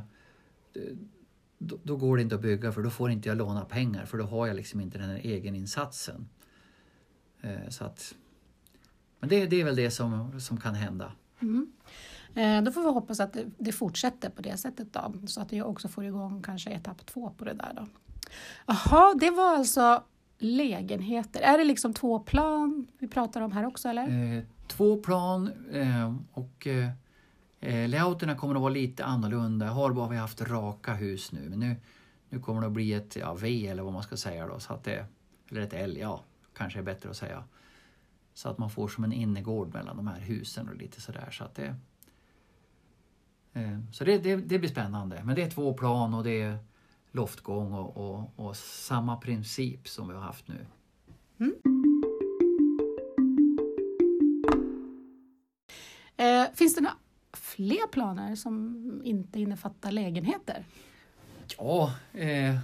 då, 1.58 1.80
då, 1.84 1.96
går 1.96 2.18
det 2.18 2.24
inte 2.24 2.36
att 2.36 2.42
bygga 2.42 2.72
för 2.72 2.82
då 2.82 2.90
får 2.90 3.12
inte 3.12 3.30
jag 3.30 3.38
låna 3.38 3.66
pengar 3.66 4.06
för 4.06 4.18
då 4.18 4.24
har 4.24 4.48
jag 4.48 4.56
liksom 4.56 4.82
inte 4.82 4.98
den 4.98 5.10
här 5.10 5.26
egeninsatsen. 5.26 6.30
Eh, 7.42 7.70
så 7.70 7.86
att, 7.86 8.16
men 9.26 9.30
det, 9.30 9.46
det 9.46 9.62
är 9.62 9.66
väl 9.66 9.76
det 9.76 9.92
som, 9.92 10.40
som 10.40 10.58
kan 10.58 10.76
hända. 10.76 11.12
Mm. 11.42 11.72
Eh, 12.36 12.64
då 12.64 12.72
får 12.72 12.82
vi 12.82 12.88
hoppas 12.88 13.20
att 13.20 13.34
det, 13.34 13.46
det, 13.58 13.72
fortsätter 13.72 14.30
på 14.30 14.42
det 14.42 14.58
sättet 14.58 14.94
då, 14.94 15.14
så 15.28 15.42
att 15.42 15.54
vi 15.54 15.62
också 15.62 15.88
får 15.88 16.06
igång 16.06 16.42
kanske 16.44 16.70
etapp 16.70 17.06
två 17.06 17.30
på 17.30 17.46
det 17.46 17.54
där 17.54 17.72
då. 17.76 17.88
Jaha, 18.66 19.14
det 19.14 19.30
var 19.30 19.58
alltså 19.58 20.04
lägenheter. 20.38 21.42
Är 21.42 21.58
det 21.58 21.64
liksom 21.64 21.94
två 21.94 22.20
plan 22.20 22.88
vi 22.98 23.08
pratar 23.08 23.42
om 23.42 23.52
här 23.52 23.66
också 23.66 23.90
eller? 23.90 24.38
Eh, 24.38 24.44
två 24.68 24.98
plan 24.98 25.52
eh, 25.72 26.16
och 26.32 26.68
eh, 26.68 26.90
eh 27.60 27.90
layouterna 27.90 28.36
kommer 28.36 28.56
att 28.56 28.62
vara 28.62 28.74
lite 28.74 29.06
annorlunda. 29.06 29.66
Har 29.66 29.92
bara 29.92 30.10
vi 30.10 30.18
haft 30.18 30.42
raka 30.42 30.94
hus 30.94 31.32
nu 31.32 31.50
men 31.50 31.60
nu, 31.60 31.76
nu 32.30 32.40
kommer 32.40 32.62
det 32.62 32.68
att 32.68 32.74
bli 32.74 32.94
ett 32.94 33.16
ja, 33.16 33.34
V 33.34 33.68
eller 33.68 33.84
vad 33.84 33.94
man 33.94 34.04
ska 34.04 34.18
säga 34.18 34.48
då. 34.48 34.60
Så 34.60 34.74
att 34.74 34.84
det, 34.84 35.06
eller 35.52 35.62
ett 35.62 35.74
L, 35.74 35.98
ja 36.00 36.22
kanske 36.58 36.80
är 36.80 36.84
bättre 36.84 37.10
att 37.10 37.18
säga. 37.18 37.44
Så 38.36 38.50
att 38.50 38.58
man 38.58 38.70
får 38.70 38.88
som 38.88 39.04
en 39.04 39.14
innergård 39.14 39.74
mellan 39.74 39.98
de 39.98 40.08
här 40.08 40.20
husen 40.20 40.70
och 40.70 40.76
lite 40.76 41.02
sådär. 41.02 41.30
Så, 41.32 41.44
att 41.44 41.56
det, 41.56 41.76
eh, 43.54 43.80
så 43.92 44.04
det, 44.04 44.18
det, 44.18 44.36
det, 44.36 44.60
blir 44.60 44.70
spännande. 44.70 45.22
Men 45.24 45.36
det 45.36 45.44
är 45.44 45.50
två 45.50 45.74
plan 45.74 46.14
och 46.14 46.24
det 46.24 46.42
är 46.42 46.58
loftgång 47.12 47.74
och, 47.74 47.98
och, 47.98 48.32
och 48.36 48.58
samma 48.58 49.18
princip 49.18 49.88
som 49.88 50.08
vi 50.08 50.14
har 50.14 50.22
haft 50.22 50.48
nu. 50.48 50.66
Mm. 51.40 51.56
Eh, 56.18 56.54
finns 56.54 56.76
det 56.76 56.82
några 56.82 56.96
fler 57.34 57.88
planer 57.88 58.36
som 58.36 59.02
inte 59.04 59.40
innefattar 59.40 59.92
lägenheter? 59.92 60.66
Ja, 61.58 61.94
eh, 62.14 62.58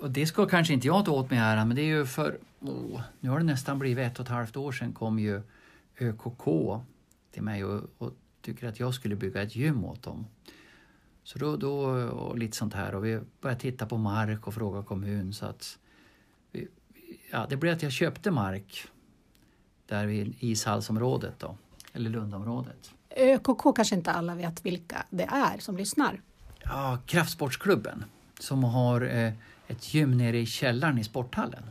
och 0.00 0.10
det 0.10 0.26
ska 0.26 0.46
kanske 0.46 0.74
inte 0.74 0.86
jag 0.86 1.04
ta 1.04 1.12
åt 1.12 1.30
mig 1.30 1.38
äran 1.38 1.68
men 1.68 1.76
det 1.76 1.82
är 1.82 1.96
ju 1.96 2.06
för 2.06 2.38
oh, 2.60 3.00
nu 3.20 3.30
har 3.30 3.38
det 3.38 3.44
nästan 3.44 3.78
blivit 3.78 4.06
ett 4.06 4.18
och 4.18 4.24
ett 4.24 4.30
halvt 4.30 4.56
år 4.56 4.72
sedan 4.72 4.92
kom 4.92 5.18
ju 5.18 5.42
ÖKK 6.00 6.44
till 7.30 7.42
mig 7.42 7.64
och, 7.64 7.90
och 7.98 8.12
tycker 8.42 8.68
att 8.68 8.80
jag 8.80 8.94
skulle 8.94 9.16
bygga 9.16 9.42
ett 9.42 9.56
gym 9.56 9.84
åt 9.84 10.02
dem. 10.02 10.26
Så 11.24 11.38
då, 11.38 11.56
då 11.56 11.80
och 12.08 12.38
lite 12.38 12.56
sånt 12.56 12.74
här 12.74 12.94
och 12.94 13.04
vi 13.04 13.20
började 13.40 13.60
titta 13.60 13.86
på 13.86 13.96
mark 13.96 14.46
och 14.46 14.54
fråga 14.54 14.82
kommun 14.82 15.32
så 15.32 15.46
att 15.46 15.78
vi, 16.52 16.68
ja, 17.30 17.46
det 17.50 17.56
blev 17.56 17.74
att 17.74 17.82
jag 17.82 17.92
köpte 17.92 18.30
mark 18.30 18.88
där 19.86 20.06
vid 20.06 20.34
ishallsområdet 20.38 21.38
då, 21.38 21.56
eller 21.92 22.10
Lundområdet. 22.10 22.92
ÖKK 23.16 23.76
kanske 23.76 23.94
inte 23.94 24.12
alla 24.12 24.34
vet 24.34 24.66
vilka 24.66 25.06
det 25.10 25.24
är 25.24 25.58
som 25.58 25.76
lyssnar? 25.76 26.20
Ja, 26.64 26.98
Kraftsportsklubben 27.06 28.04
som 28.38 28.64
har 28.64 29.00
eh, 29.00 29.32
ett 29.66 29.94
gym 29.94 30.18
nere 30.18 30.38
i 30.38 30.46
källaren 30.46 30.98
i 30.98 31.04
sporthallen. 31.04 31.62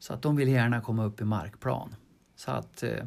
Så 0.00 0.14
att 0.14 0.22
de 0.22 0.36
vill 0.36 0.48
gärna 0.48 0.80
komma 0.80 1.04
upp 1.04 1.20
i 1.20 1.24
markplan. 1.24 1.94
Så 2.36 2.50
att 2.50 2.82
eh, 2.82 3.06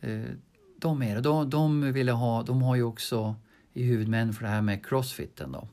eh, 0.00 0.30
de 0.78 1.02
är 1.02 1.14
det. 1.14 1.20
De, 1.20 1.50
de, 1.50 1.92
ville 1.92 2.12
ha, 2.12 2.42
de 2.42 2.62
har 2.62 2.76
ju 2.76 2.82
också 2.82 3.36
i 3.72 3.82
huvudmän 3.82 4.32
för 4.32 4.42
det 4.42 4.50
här 4.50 4.62
med 4.62 4.86
crossfiten 4.86 5.52
då. 5.52 5.68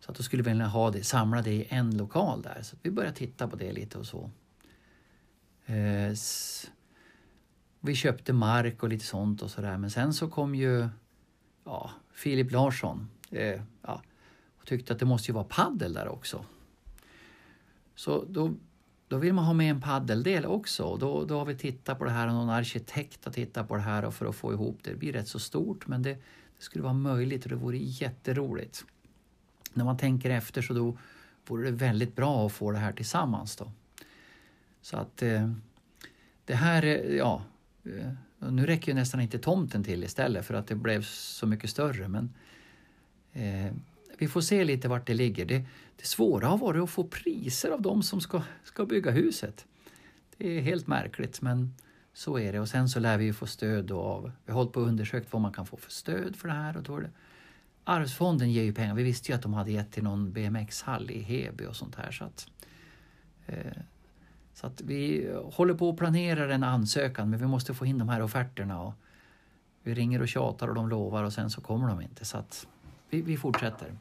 Så 0.00 0.10
att 0.10 0.16
då 0.16 0.22
skulle 0.22 0.42
vi 0.42 0.50
vilja 0.50 0.66
ha 0.66 0.90
det, 0.90 1.04
samla 1.04 1.42
det 1.42 1.52
i 1.52 1.66
en 1.68 1.96
lokal 1.96 2.42
där. 2.42 2.62
Så 2.62 2.76
vi 2.82 2.90
började 2.90 3.16
titta 3.16 3.48
på 3.48 3.56
det 3.56 3.72
lite 3.72 3.98
och 3.98 4.06
så. 4.06 4.30
Eh, 5.66 6.14
vi 7.80 7.94
köpte 7.94 8.32
mark 8.32 8.82
och 8.82 8.88
lite 8.88 9.04
sånt 9.04 9.42
och 9.42 9.50
sådär. 9.50 9.78
Men 9.78 9.90
sen 9.90 10.14
så 10.14 10.28
kom 10.28 10.54
ju 10.54 10.88
ja, 11.64 11.90
Filip 12.12 12.52
Larsson 12.52 13.08
eh, 13.30 13.60
ja, 13.82 14.02
och 14.60 14.66
tyckte 14.66 14.92
att 14.92 14.98
det 14.98 15.06
måste 15.06 15.30
ju 15.30 15.34
vara 15.34 15.44
paddel 15.44 15.92
där 15.92 16.08
också. 16.08 16.44
Så 17.94 18.24
då 18.28 18.54
då 19.10 19.18
vill 19.18 19.32
man 19.32 19.44
ha 19.44 19.52
med 19.52 19.70
en 19.70 19.80
paddeldel 19.80 20.46
också. 20.46 20.96
Då, 20.96 21.24
då 21.24 21.38
har 21.38 21.44
vi 21.44 21.54
tittat 21.54 21.98
på 21.98 22.04
det 22.04 22.10
här 22.10 22.26
och 22.26 22.34
någon 22.34 22.50
arkitekt 22.50 23.24
har 23.24 23.32
tittat 23.32 23.68
på 23.68 23.76
det 23.76 23.82
här 23.82 24.04
och 24.04 24.14
för 24.14 24.26
att 24.26 24.36
få 24.36 24.52
ihop 24.52 24.78
det. 24.82 24.90
Det 24.90 24.96
blir 24.96 25.12
rätt 25.12 25.28
så 25.28 25.38
stort 25.38 25.86
men 25.86 26.02
det, 26.02 26.10
det 26.10 26.62
skulle 26.62 26.84
vara 26.84 26.94
möjligt 26.94 27.44
och 27.44 27.48
det 27.50 27.56
vore 27.56 27.76
jätteroligt. 27.78 28.84
När 29.72 29.84
man 29.84 29.96
tänker 29.96 30.30
efter 30.30 30.62
så 30.62 30.74
då 30.74 30.98
vore 31.46 31.64
det 31.64 31.76
väldigt 31.76 32.16
bra 32.16 32.46
att 32.46 32.52
få 32.52 32.70
det 32.70 32.78
här 32.78 32.92
tillsammans 32.92 33.56
då. 33.56 33.72
Så 34.80 34.96
att 34.96 35.22
eh, 35.22 35.52
det 36.44 36.54
här, 36.54 36.84
eh, 36.84 37.16
ja, 37.16 37.42
eh, 37.84 38.50
nu 38.50 38.66
räcker 38.66 38.92
ju 38.92 38.94
nästan 38.94 39.20
inte 39.20 39.38
tomten 39.38 39.84
till 39.84 40.04
istället 40.04 40.46
för 40.46 40.54
att 40.54 40.66
det 40.66 40.74
blev 40.74 41.02
så 41.02 41.46
mycket 41.46 41.70
större 41.70 42.08
men 42.08 42.34
eh, 43.32 43.72
vi 44.20 44.28
får 44.28 44.40
se 44.40 44.64
lite 44.64 44.88
vart 44.88 45.06
det 45.06 45.14
ligger. 45.14 45.44
Det, 45.44 45.64
det 45.96 46.06
svåra 46.06 46.46
har 46.46 46.58
varit 46.58 46.82
att 46.82 46.90
få 46.90 47.04
priser 47.04 47.70
av 47.70 47.82
de 47.82 48.02
som 48.02 48.20
ska, 48.20 48.42
ska 48.64 48.86
bygga 48.86 49.10
huset. 49.10 49.66
Det 50.36 50.58
är 50.58 50.60
helt 50.60 50.86
märkligt 50.86 51.42
men 51.42 51.74
så 52.12 52.38
är 52.38 52.52
det 52.52 52.60
och 52.60 52.68
sen 52.68 52.88
så 52.88 53.00
lär 53.00 53.18
vi 53.18 53.24
ju 53.24 53.32
få 53.32 53.46
stöd 53.46 53.92
av, 53.92 54.32
vi 54.44 54.52
har 54.52 54.58
hållit 54.58 54.72
på 54.72 54.80
och 54.80 54.86
undersökt 54.86 55.32
vad 55.32 55.42
man 55.42 55.52
kan 55.52 55.66
få 55.66 55.76
för 55.76 55.90
stöd 55.90 56.36
för 56.36 56.48
det 56.48 56.54
här 56.54 56.76
och 56.76 56.82
då 56.82 56.96
är 56.96 57.00
det 57.00 57.10
Arvsfonden 57.84 58.52
ger 58.52 58.62
ju 58.62 58.72
pengar. 58.72 58.94
Vi 58.94 59.02
visste 59.02 59.32
ju 59.32 59.36
att 59.36 59.42
de 59.42 59.54
hade 59.54 59.72
gett 59.72 59.92
till 59.92 60.02
någon 60.02 60.32
BMX-hall 60.32 61.10
i 61.10 61.22
Heby 61.22 61.66
och 61.66 61.76
sånt 61.76 61.94
här. 61.94 62.10
Så 62.10 62.24
att, 62.24 62.46
eh, 63.46 63.82
så 64.54 64.66
att 64.66 64.80
vi 64.80 65.30
håller 65.44 65.74
på 65.74 65.88
och 65.88 65.98
planerar 65.98 66.48
en 66.48 66.64
ansökan 66.64 67.30
men 67.30 67.38
vi 67.38 67.46
måste 67.46 67.74
få 67.74 67.86
in 67.86 67.98
de 67.98 68.08
här 68.08 68.22
offerterna. 68.22 68.82
Och 68.82 68.94
vi 69.82 69.94
ringer 69.94 70.22
och 70.22 70.28
tjatar 70.28 70.68
och 70.68 70.74
de 70.74 70.88
lovar 70.88 71.24
och 71.24 71.32
sen 71.32 71.50
så 71.50 71.60
kommer 71.60 71.88
de 71.88 72.00
inte. 72.00 72.24
Så 72.24 72.38
att 72.38 72.66
vi, 73.10 73.22
vi 73.22 73.36
fortsätter. 73.36 73.92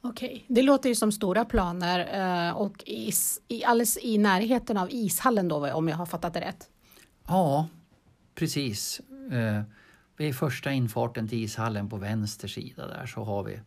Okej, 0.00 0.44
det 0.48 0.62
låter 0.62 0.88
ju 0.88 0.94
som 0.94 1.12
stora 1.12 1.44
planer 1.44 2.48
eh, 2.48 2.56
och 2.56 2.82
is, 2.86 3.40
i, 3.48 3.64
alldeles 3.64 3.98
i 4.02 4.18
närheten 4.18 4.76
av 4.76 4.88
ishallen 4.90 5.48
då 5.48 5.72
om 5.72 5.88
jag 5.88 5.96
har 5.96 6.06
fattat 6.06 6.34
det 6.34 6.40
rätt? 6.40 6.70
Ja, 7.26 7.68
precis. 8.34 9.00
Eh, 9.32 9.62
vid 10.16 10.36
första 10.36 10.72
infarten 10.72 11.28
till 11.28 11.44
ishallen 11.44 11.88
på 11.88 11.96
vänster 11.96 12.48
sida 12.48 12.86
där 12.86 13.06
så 13.06 13.24
har 13.24 13.42
vi 13.42 13.60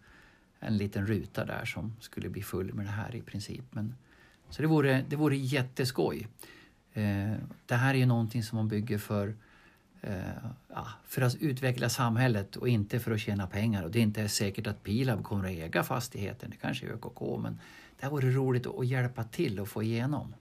en 0.59 0.77
liten 0.77 1.07
ruta 1.07 1.45
där 1.45 1.65
som 1.65 1.95
skulle 1.99 2.29
bli 2.29 2.43
full 2.43 2.73
med 2.73 2.85
det 2.85 2.91
här 2.91 3.15
i 3.15 3.21
princip. 3.21 3.65
Men, 3.71 3.95
så 4.49 4.61
det 4.61 4.67
vore, 4.67 5.05
det 5.09 5.15
vore 5.15 5.37
jätteskoj. 5.37 6.27
Eh, 6.93 7.33
det 7.65 7.75
här 7.75 7.93
är 7.93 7.97
ju 7.97 8.05
någonting 8.05 8.43
som 8.43 8.55
man 8.55 8.67
bygger 8.67 8.97
för 8.97 9.35
ja, 10.67 10.87
för 11.07 11.21
att 11.21 11.35
utveckla 11.35 11.89
samhället 11.89 12.55
och 12.55 12.69
inte 12.69 12.99
för 12.99 13.11
att 13.11 13.19
tjäna 13.19 13.47
pengar. 13.47 13.83
Och 13.83 13.91
det 13.91 13.99
är 13.99 14.03
inte 14.03 14.29
säkert 14.29 14.67
att 14.67 14.83
Pilab 14.83 15.23
kommer 15.23 15.45
att 15.45 15.51
äga 15.51 15.83
fastigheten, 15.83 16.49
det 16.49 16.57
kanske 16.57 16.85
är 16.85 16.89
ÖKK, 16.89 17.39
men 17.41 17.59
det 17.99 18.05
här 18.05 18.09
vore 18.09 18.31
roligt 18.31 18.67
att 18.67 18.87
hjälpa 18.87 19.23
till 19.23 19.59
och 19.59 19.67
få 19.67 19.83
igenom. 19.83 20.33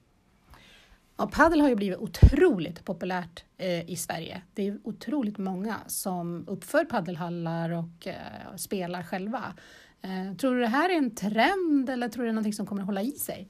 Ja, 1.19 1.29
padel 1.31 1.61
har 1.61 1.69
ju 1.69 1.75
blivit 1.75 1.97
otroligt 1.97 2.85
populärt 2.85 3.43
eh, 3.57 3.89
i 3.89 3.95
Sverige. 3.95 4.41
Det 4.53 4.67
är 4.67 4.79
otroligt 4.83 5.37
många 5.37 5.77
som 5.87 6.47
uppför 6.47 6.85
paddelhallar 6.85 7.69
och 7.69 8.07
eh, 8.07 8.55
spelar 8.55 9.03
själva. 9.03 9.53
Eh, 10.01 10.37
tror 10.37 10.55
du 10.55 10.61
det 10.61 10.67
här 10.67 10.89
är 10.89 10.97
en 10.97 11.15
trend 11.15 11.89
eller 11.89 12.09
tror 12.09 12.23
du 12.23 12.27
det 12.27 12.31
är 12.31 12.33
någonting 12.33 12.53
som 12.53 12.65
kommer 12.65 12.81
att 12.81 12.85
hålla 12.85 13.01
i 13.01 13.11
sig? 13.11 13.49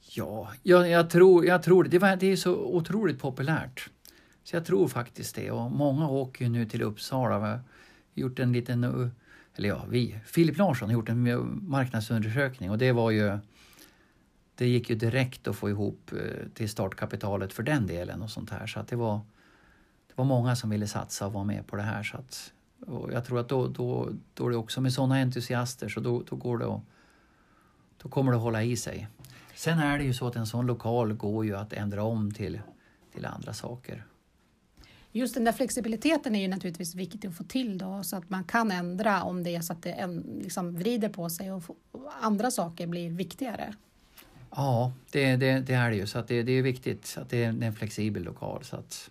Ja, 0.00 0.52
jag, 0.62 0.90
jag 0.90 1.10
tror, 1.10 1.46
jag 1.46 1.62
tror 1.62 1.84
det. 1.84 1.98
Var, 1.98 2.16
det 2.16 2.32
är 2.32 2.36
så 2.36 2.56
otroligt 2.56 3.18
populärt. 3.18 3.90
Så 4.46 4.56
jag 4.56 4.64
tror 4.64 4.88
faktiskt 4.88 5.34
det. 5.34 5.50
Och 5.50 5.70
många 5.70 6.08
åker 6.08 6.44
ju 6.44 6.50
nu 6.50 6.66
till 6.66 6.82
Uppsala. 6.82 7.38
Vi 7.38 7.46
har 7.46 7.60
gjort 8.14 8.38
en 8.38 8.52
liten, 8.52 8.84
eller 9.54 9.68
ja, 9.68 9.84
vi, 9.88 10.18
Filip 10.26 10.58
Larsson 10.58 10.88
har 10.88 10.94
gjort 10.94 11.08
en 11.08 11.60
marknadsundersökning 11.68 12.70
och 12.70 12.78
det 12.78 12.92
var 12.92 13.10
ju 13.10 13.38
det 14.54 14.68
gick 14.68 14.90
ju 14.90 14.96
direkt 14.96 15.48
att 15.48 15.56
få 15.56 15.70
ihop 15.70 16.12
eh, 16.12 16.48
till 16.54 16.68
startkapitalet 16.68 17.52
för 17.52 17.62
den 17.62 17.86
delen 17.86 18.22
och 18.22 18.30
sånt 18.30 18.50
här. 18.50 18.66
Så 18.66 18.80
att 18.80 18.88
det 18.88 18.96
var, 18.96 19.20
det 20.06 20.12
var 20.14 20.24
många 20.24 20.56
som 20.56 20.70
ville 20.70 20.86
satsa 20.86 21.26
och 21.26 21.32
vara 21.32 21.44
med 21.44 21.66
på 21.66 21.76
det 21.76 21.82
här. 21.82 22.02
Så 22.02 22.16
att, 22.16 22.52
och 22.86 23.12
jag 23.12 23.24
tror 23.24 23.40
att 23.40 23.48
då, 23.48 23.68
då, 23.68 24.08
då 24.34 24.46
är 24.46 24.50
det 24.50 24.56
också 24.56 24.80
med 24.80 24.92
sådana 24.92 25.14
entusiaster 25.14 25.88
så 25.88 26.00
då, 26.00 26.22
då 26.30 26.36
går 26.36 26.58
det 26.58 26.66
att, 26.66 26.82
då 28.02 28.08
kommer 28.08 28.32
det 28.32 28.38
att 28.38 28.44
hålla 28.44 28.62
i 28.62 28.76
sig. 28.76 29.08
Sen 29.54 29.78
är 29.78 29.98
det 29.98 30.04
ju 30.04 30.14
så 30.14 30.26
att 30.26 30.36
en 30.36 30.46
sån 30.46 30.66
lokal 30.66 31.12
går 31.12 31.44
ju 31.44 31.56
att 31.56 31.72
ändra 31.72 32.02
om 32.02 32.32
till, 32.32 32.60
till 33.12 33.26
andra 33.26 33.52
saker. 33.52 34.04
Just 35.16 35.34
den 35.34 35.44
där 35.44 35.52
flexibiliteten 35.52 36.34
är 36.34 36.40
ju 36.40 36.48
naturligtvis 36.48 36.94
viktigt 36.94 37.24
att 37.24 37.36
få 37.36 37.44
till 37.44 37.78
då 37.78 38.02
så 38.02 38.16
att 38.16 38.30
man 38.30 38.44
kan 38.44 38.70
ändra 38.70 39.22
om 39.22 39.42
det 39.42 39.56
är 39.56 39.60
så 39.60 39.72
att 39.72 39.82
det 39.82 39.92
en, 39.92 40.40
liksom 40.42 40.76
vrider 40.76 41.08
på 41.08 41.30
sig 41.30 41.52
och, 41.52 41.62
och 41.92 42.12
andra 42.20 42.50
saker 42.50 42.86
blir 42.86 43.10
viktigare. 43.10 43.74
Ja, 44.50 44.92
det, 45.10 45.36
det, 45.36 45.60
det, 45.60 45.74
är 45.74 45.90
det 45.90 45.96
ju. 45.96 46.06
Så 46.06 46.22
det, 46.22 46.42
det 46.42 46.52
är 46.52 46.62
viktigt 46.62 47.16
att 47.20 47.30
det 47.30 47.44
är 47.44 47.48
en 47.48 47.74
flexibel 47.74 48.22
lokal. 48.22 48.64
Så 48.64 48.76
att, 48.76 49.10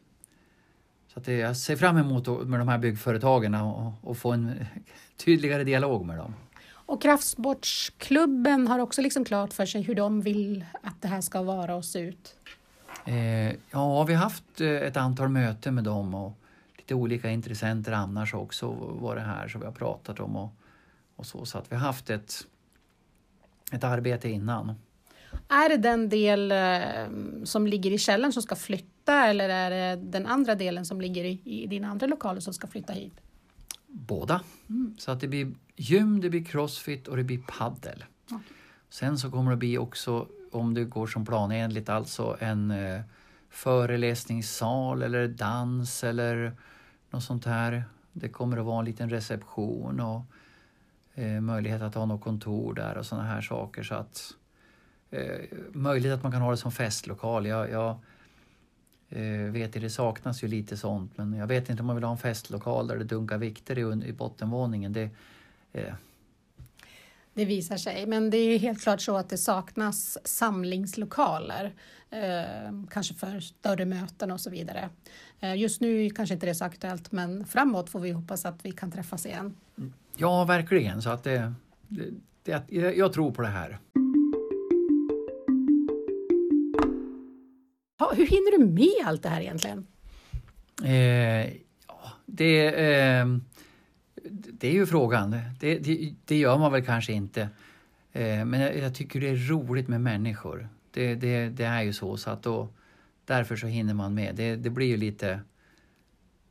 så 1.14 1.20
att 1.20 1.26
det, 1.26 1.34
jag 1.34 1.58
ser 1.58 1.76
fram 1.76 1.98
emot 1.98 2.48
med 2.48 2.60
de 2.60 2.68
här 2.68 2.78
byggföretagen 2.78 3.56
och, 3.56 3.94
och 4.02 4.18
få 4.18 4.32
en 4.32 4.66
tydligare 5.18 5.64
dialog 5.64 6.06
med 6.06 6.18
dem. 6.18 6.34
Och 6.68 7.02
Kraftsportsklubben 7.02 8.68
har 8.68 8.80
också 8.80 9.02
liksom 9.02 9.26
klart 9.26 9.54
för 9.54 9.66
sig 9.66 9.82
hur 9.82 9.96
de 9.96 10.22
vill 10.22 10.66
att 10.84 11.02
det 11.02 11.08
här 11.08 11.22
ska 11.22 11.42
vara 11.42 11.76
och 11.76 11.86
se 11.86 12.00
ut. 12.00 12.36
Eh, 13.06 13.56
ja, 13.72 14.04
vi 14.04 14.14
har 14.14 14.24
haft 14.24 14.62
eh, 14.62 14.70
ett 14.70 14.98
antal 14.98 15.30
möten 15.30 15.76
med 15.76 15.84
dem 15.84 16.16
och 16.16 16.38
lite 16.78 16.96
olika 16.96 17.30
intressenter 17.30 17.92
annars 17.92 18.34
också 18.34 18.72
var 18.72 19.16
det 19.16 19.22
här 19.22 19.48
som 19.48 19.62
vi 19.62 19.68
har 19.68 19.74
pratat 19.74 20.20
om 20.20 20.36
och, 20.36 20.54
och 21.16 21.26
så. 21.26 21.46
Så 21.46 21.58
att 21.58 21.72
vi 21.72 21.76
har 21.76 21.84
haft 21.84 22.10
ett, 22.10 22.48
ett 23.72 23.84
arbete 23.84 24.30
innan. 24.30 24.74
Är 25.50 25.70
det 25.70 25.78
den 25.78 26.10
del 26.10 26.52
eh, 26.52 27.44
som 27.44 27.68
ligger 27.68 27.92
i 27.92 27.98
källaren 27.98 28.34
som 28.34 28.44
ska 28.44 28.56
flytta 28.56 29.28
eller 29.28 29.50
är 29.50 29.70
det 29.70 30.02
den 30.02 30.26
andra 30.26 30.56
delen 30.56 30.86
som 30.86 31.02
ligger 31.02 31.24
i, 31.24 31.42
i 31.44 31.68
dina 31.68 31.88
andra 31.88 32.08
lokaler 32.08 32.40
som 32.40 32.54
ska 32.54 32.68
flytta 32.68 32.94
hit? 32.94 33.14
Båda. 33.88 34.42
Mm. 34.70 34.96
Så 34.98 35.12
att 35.12 35.20
det 35.20 35.28
blir 35.28 35.52
gym, 35.76 36.22
det 36.22 36.30
blir 36.30 36.46
crossfit 36.46 37.08
och 37.08 37.18
det 37.18 37.24
blir 37.24 37.38
paddel. 37.48 38.06
Okay. 38.26 38.40
Sen 38.90 39.18
så 39.18 39.32
kommer 39.32 39.52
det 39.52 39.58
bli 39.58 39.78
också, 39.78 40.28
om 40.56 40.74
det 40.74 40.84
går 40.84 41.08
som 41.08 41.26
planenligt, 41.26 41.90
alltså 41.90 42.38
en 42.40 42.72
eh, 42.72 43.02
föreläsningssal 43.50 45.02
eller 45.02 45.28
dans 45.28 46.04
eller 46.04 46.52
något 47.10 47.24
sånt 47.24 47.46
här. 47.46 47.84
Det 48.14 48.30
kommer 48.30 48.58
att 48.58 48.66
vara 48.66 48.80
en 48.80 48.86
liten 48.86 49.10
reception 49.10 50.00
och 50.00 50.22
eh, 51.14 51.42
möjlighet 51.42 51.82
att 51.82 51.96
ha 51.96 52.06
något 52.06 52.22
kontor 52.22 52.74
där 52.74 52.98
och 52.98 53.06
sådana 53.06 53.28
här 53.28 53.42
saker. 53.42 53.84
Så 53.84 53.96
att 53.96 54.34
eh, 55.12 55.40
möjligt 55.72 56.12
att 56.12 56.24
man 56.24 56.32
kan 56.32 56.42
ha 56.42 56.52
det 56.52 56.58
som 56.58 56.72
festlokal. 56.72 57.46
Jag, 57.46 57.70
jag 57.70 57.98
eh, 59.10 59.52
vet 59.52 59.76
att 59.76 59.82
det 59.82 59.90
saknas 59.90 60.44
ju 60.44 60.48
lite 60.48 60.78
sånt 60.78 61.18
men 61.18 61.34
jag 61.34 61.48
vet 61.48 61.70
inte 61.70 61.82
om 61.82 61.88
man 61.88 61.96
vill 61.96 62.06
ha 62.06 62.12
en 62.12 62.18
festlokal 62.18 62.88
där 62.88 62.98
det 62.98 63.04
dunkar 63.04 63.38
vikter 63.38 63.78
i, 63.78 64.08
i 64.08 64.14
bottenvåningen. 64.14 64.94
Det, 64.94 65.10
eh 65.74 65.94
det 67.36 67.46
visar 67.46 67.77
sig, 67.77 68.06
men 68.06 68.30
det 68.30 68.38
är 68.38 68.60
helt 68.60 68.82
klart 68.82 69.01
så 69.01 69.18
att 69.18 69.30
det 69.30 69.38
saknas 69.38 70.18
samlingslokaler. 70.24 71.74
Eh, 72.10 72.72
kanske 72.89 73.13
för 73.13 73.39
större 73.39 73.86
möten 73.86 74.32
och 74.32 74.42
så 74.42 74.50
vidare. 74.50 74.89
Eh, 75.39 75.56
just 75.56 75.82
nu 75.82 76.10
kanske 76.10 76.34
inte 76.34 76.46
det 76.46 76.50
är 76.50 76.54
så 76.54 76.65
aktuellt 76.65 77.12
men 77.12 77.46
framåt 77.46 77.89
får 77.89 78.00
vi 78.00 78.12
hoppas 78.12 78.46
att 78.46 78.65
vi 78.65 78.72
kan 78.72 78.92
träffas 78.92 79.25
igen. 79.25 79.56
Ja, 80.15 80.46
verkligen. 80.46 81.01
Så 81.01 81.10
att 81.10 81.24
det, 81.24 81.54
det, 81.88 82.13
det 82.43 82.95
jag 82.95 83.13
tror 83.13 83.32
på 83.32 83.41
det 83.41 83.48
här. 83.48 83.80
hur 88.15 88.28
hinner 88.28 88.58
du 88.58 88.65
med 88.65 89.08
allt 89.08 89.24
det 89.24 89.30
här 89.30 89.41
egentligen? 89.41 89.88
Eh, 90.84 91.45
ja, 91.88 92.12
det, 92.26 92.67
eh, 92.67 93.26
det 94.32 94.68
är 94.68 94.72
ju 94.72 94.86
frågan. 94.86 95.32
Det, 95.60 95.80
det, 95.80 96.14
det, 96.26 96.38
gör 96.38 96.58
man 96.58 96.72
väl 96.72 96.86
kanske 96.86 97.14
inte. 97.14 97.42
Eh, 98.12 98.46
men 98.46 98.60
jag, 98.60 98.78
jag, 98.78 98.96
tycker 98.96 99.22
det 99.22 99.30
är 99.30 99.50
roligt 99.50 99.88
med 99.88 100.02
människor. 100.02 100.70
Det, 100.92 101.16
det, 101.16 101.50
det, 101.50 101.64
är 101.64 101.82
ju 101.82 101.94
så. 101.94 102.18
så 102.18 102.30
att 102.30 102.44
då, 102.44 102.70
därför 103.26 103.56
så 103.56 103.68
hinner 103.68 103.94
man 103.94 104.14
med. 104.14 104.36
Det, 104.36 104.56
det 104.56 104.70
blir 104.70 104.88
ju 104.88 104.98
lite... 104.98 105.40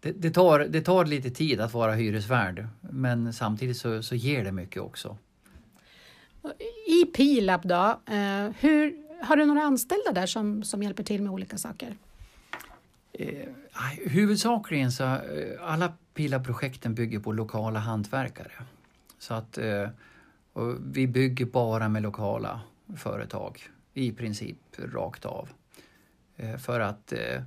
Det, 0.01 0.13
det, 0.13 0.31
tar, 0.31 0.61
det 0.61 0.81
tar 0.81 1.05
lite 1.05 1.31
tid 1.31 1.61
att 1.61 1.75
vara 1.75 1.95
hyresvärd 1.95 2.67
men 2.81 3.33
samtidigt 3.33 3.77
så, 3.77 4.03
så 4.03 4.15
ger 4.15 4.45
det 4.45 4.53
mycket 4.53 4.83
också. 4.83 5.17
I 6.87 7.05
Pilab 7.05 7.69
då, 7.69 8.01
eh, 8.07 8.51
hur, 8.61 8.97
har 9.25 9.37
du 9.37 9.47
några 9.47 9.63
anställda 9.63 10.13
där 10.13 10.27
som, 10.27 10.63
som 10.63 10.83
hjälper 10.83 11.03
till 11.03 11.23
med 11.23 11.33
olika 11.33 11.59
saker? 11.59 11.97
Eh, 13.18 13.48
huvudsakligen 14.07 14.92
så 14.92 15.05
eh, 15.05 15.20
alla 15.61 15.92
PILA-projekten 16.14 16.94
bygger 16.94 17.20
på 17.20 17.33
lokala 17.33 17.79
hantverkare. 17.79 18.53
Så 19.18 19.35
att 19.35 19.59
eh, 19.59 19.88
vi 20.81 21.07
bygger 21.07 21.46
bara 21.46 21.88
med 21.88 22.03
lokala 22.03 22.61
företag 22.96 23.62
i 23.94 24.12
princip 24.12 24.59
rakt 24.79 25.24
av. 25.24 25.48
Eh, 26.37 26.57
för 26.57 26.81
att 26.81 27.12
eh, 27.12 27.42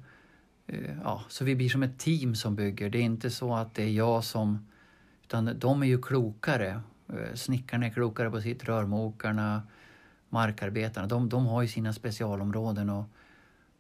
eh, 0.67 0.97
ja, 1.03 1.23
så 1.27 1.45
vi 1.45 1.56
blir 1.56 1.69
som 1.69 1.84
ett 1.84 1.99
team 1.99 2.36
som 2.36 2.56
bygger. 2.56 2.89
Det 2.89 2.97
är 2.97 3.03
inte 3.03 3.30
så 3.30 3.56
att 3.56 3.75
det 3.75 3.84
är 3.84 3.91
jag 3.91 4.23
som 4.23 4.67
utan 5.23 5.60
de 5.60 5.84
är 5.84 5.88
ju 5.88 6.01
klokare. 6.01 6.82
Eh, 7.10 7.34
snickarna 7.36 7.86
är 7.86 7.89
klokare 7.89 8.32
på 8.32 8.41
sitt, 8.41 8.63
rörmokarna, 8.63 9.62
markarbetarna, 10.30 11.08
de, 11.08 11.30
de 11.30 11.45
har 11.45 11.62
ju 11.62 11.67
sina 11.67 11.93
specialområden 11.93 12.89
och, 12.89 13.06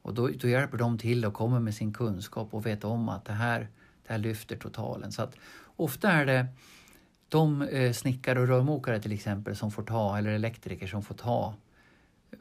och 0.07 0.13
då, 0.13 0.27
då, 0.27 0.47
hjälper 0.47 0.77
de 0.77 0.97
till 0.97 1.25
och 1.25 1.33
kommer 1.33 1.59
med 1.59 1.75
sin 1.75 1.93
kunskap 1.93 2.53
och 2.53 2.65
vet 2.65 2.83
om 2.83 3.09
att 3.09 3.25
det 3.25 3.33
här, 3.33 3.59
det 4.07 4.13
här 4.13 4.17
lyfter 4.17 4.55
totalen. 4.55 5.11
Så 5.11 5.21
att 5.21 5.35
ofta 5.75 6.11
är 6.11 6.25
det 6.25 6.47
de 7.29 7.61
eh, 7.61 7.93
snickare 7.93 8.39
och 8.41 8.47
rörmokare 8.47 9.01
till 9.01 9.11
exempel 9.11 9.55
som 9.55 9.71
får 9.71 9.83
ta, 9.83 10.17
eller 10.17 10.31
elektriker 10.31 10.87
som 10.87 11.03
får 11.03 11.15
ta 11.15 11.53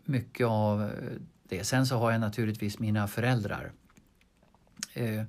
mycket 0.04 0.46
av 0.46 0.82
eh, 0.82 0.88
det. 1.48 1.64
Sen 1.64 1.86
så 1.86 1.96
har 1.96 2.12
jag 2.12 2.20
naturligtvis 2.20 2.78
mina 2.78 3.08
föräldrar. 3.08 3.72
Eh, 4.94 5.22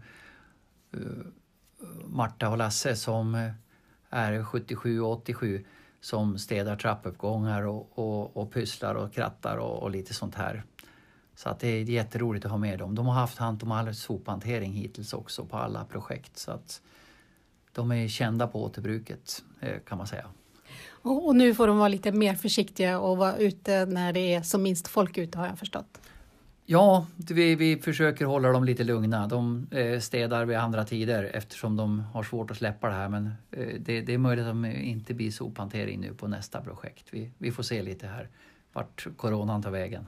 Marta 2.06 2.50
och 2.50 2.58
Lasse 2.58 2.96
som 2.96 3.52
är 4.10 4.44
77 4.44 5.02
och 5.02 5.12
87 5.12 5.66
som 6.02 6.38
städar 6.38 6.76
trappuppgångar 6.76 7.62
och, 7.62 8.00
och, 8.00 8.38
och 8.38 8.52
pysslar 8.52 8.96
och 8.96 9.14
krattar 9.14 9.58
och, 9.58 9.84
och, 9.84 9.92
lite 9.92 10.14
sånt 10.14 10.36
här. 10.36 10.64
Så 11.38 11.50
att 11.50 11.60
det 11.60 11.68
är 11.68 11.84
jätteroligt 11.84 12.46
att 12.46 12.52
ha 12.52 12.58
med 12.58 12.80
dem. 12.80 12.96
De 12.96 13.08
har 13.08 13.14
haft 13.14 13.38
hand 13.38 13.64
om 13.64 13.72
all 13.72 13.96
sophantering 13.96 14.74
hittills 14.74 15.14
också 15.14 15.46
på 15.46 15.58
alla 15.58 15.86
projekt. 15.86 16.38
Så 16.38 16.52
att 16.52 16.82
de 17.72 17.92
är 17.92 18.08
kända 18.08 18.48
på 18.48 18.64
återbruket 18.64 19.44
eh, 19.60 19.80
kan 19.88 19.98
man 19.98 20.08
säga. 20.08 20.26
Och 21.02 21.36
nu 21.36 21.56
får 21.56 21.68
de 21.68 21.78
vara 21.78 21.88
lite 21.88 22.12
mer 22.12 22.36
försiktiga 22.36 23.00
och 23.00 23.18
vara 23.18 23.38
ute 23.38 23.86
när 23.86 24.14
det 24.14 24.34
är 24.34 24.42
som 24.42 24.64
minst 24.64 24.88
folk 24.88 25.18
ute 25.18 25.38
har 25.38 25.48
jag 25.48 25.60
förstått. 25.60 26.02
Ja, 26.66 27.06
vi, 27.30 27.56
vi 27.56 27.78
försöker 27.78 28.26
hålla 28.26 28.52
dem 28.52 28.64
lite 28.64 28.84
lugna. 28.84 29.28
De 29.28 29.68
eh, 29.72 30.00
städar 30.00 30.46
vid 30.46 30.58
andra 30.58 30.86
tider 30.86 31.32
eftersom 31.34 31.76
de 31.76 32.00
har 32.00 32.24
svårt 32.24 32.52
att 32.52 32.58
släppa 32.58 32.88
det 32.88 32.94
här. 32.94 33.10
Men 33.10 33.28
eh, 33.52 33.68
det, 33.80 34.02
det, 34.02 34.14
är 34.14 34.18
möjligt 34.18 34.46
att 34.46 34.64
det 34.64 34.74
inte 34.74 35.14
blir 35.14 35.32
sophantering 35.32 36.00
nu 36.00 36.14
på 36.14 36.28
nästa 36.28 36.62
projekt. 36.62 37.06
Vi, 37.12 37.32
vi 37.38 37.52
får 37.52 37.64
se 37.64 37.82
lite 37.82 38.08
här 38.08 38.30
vart 38.74 39.08
coronan 39.18 39.64
tar 39.64 39.72
vägen. 39.72 40.08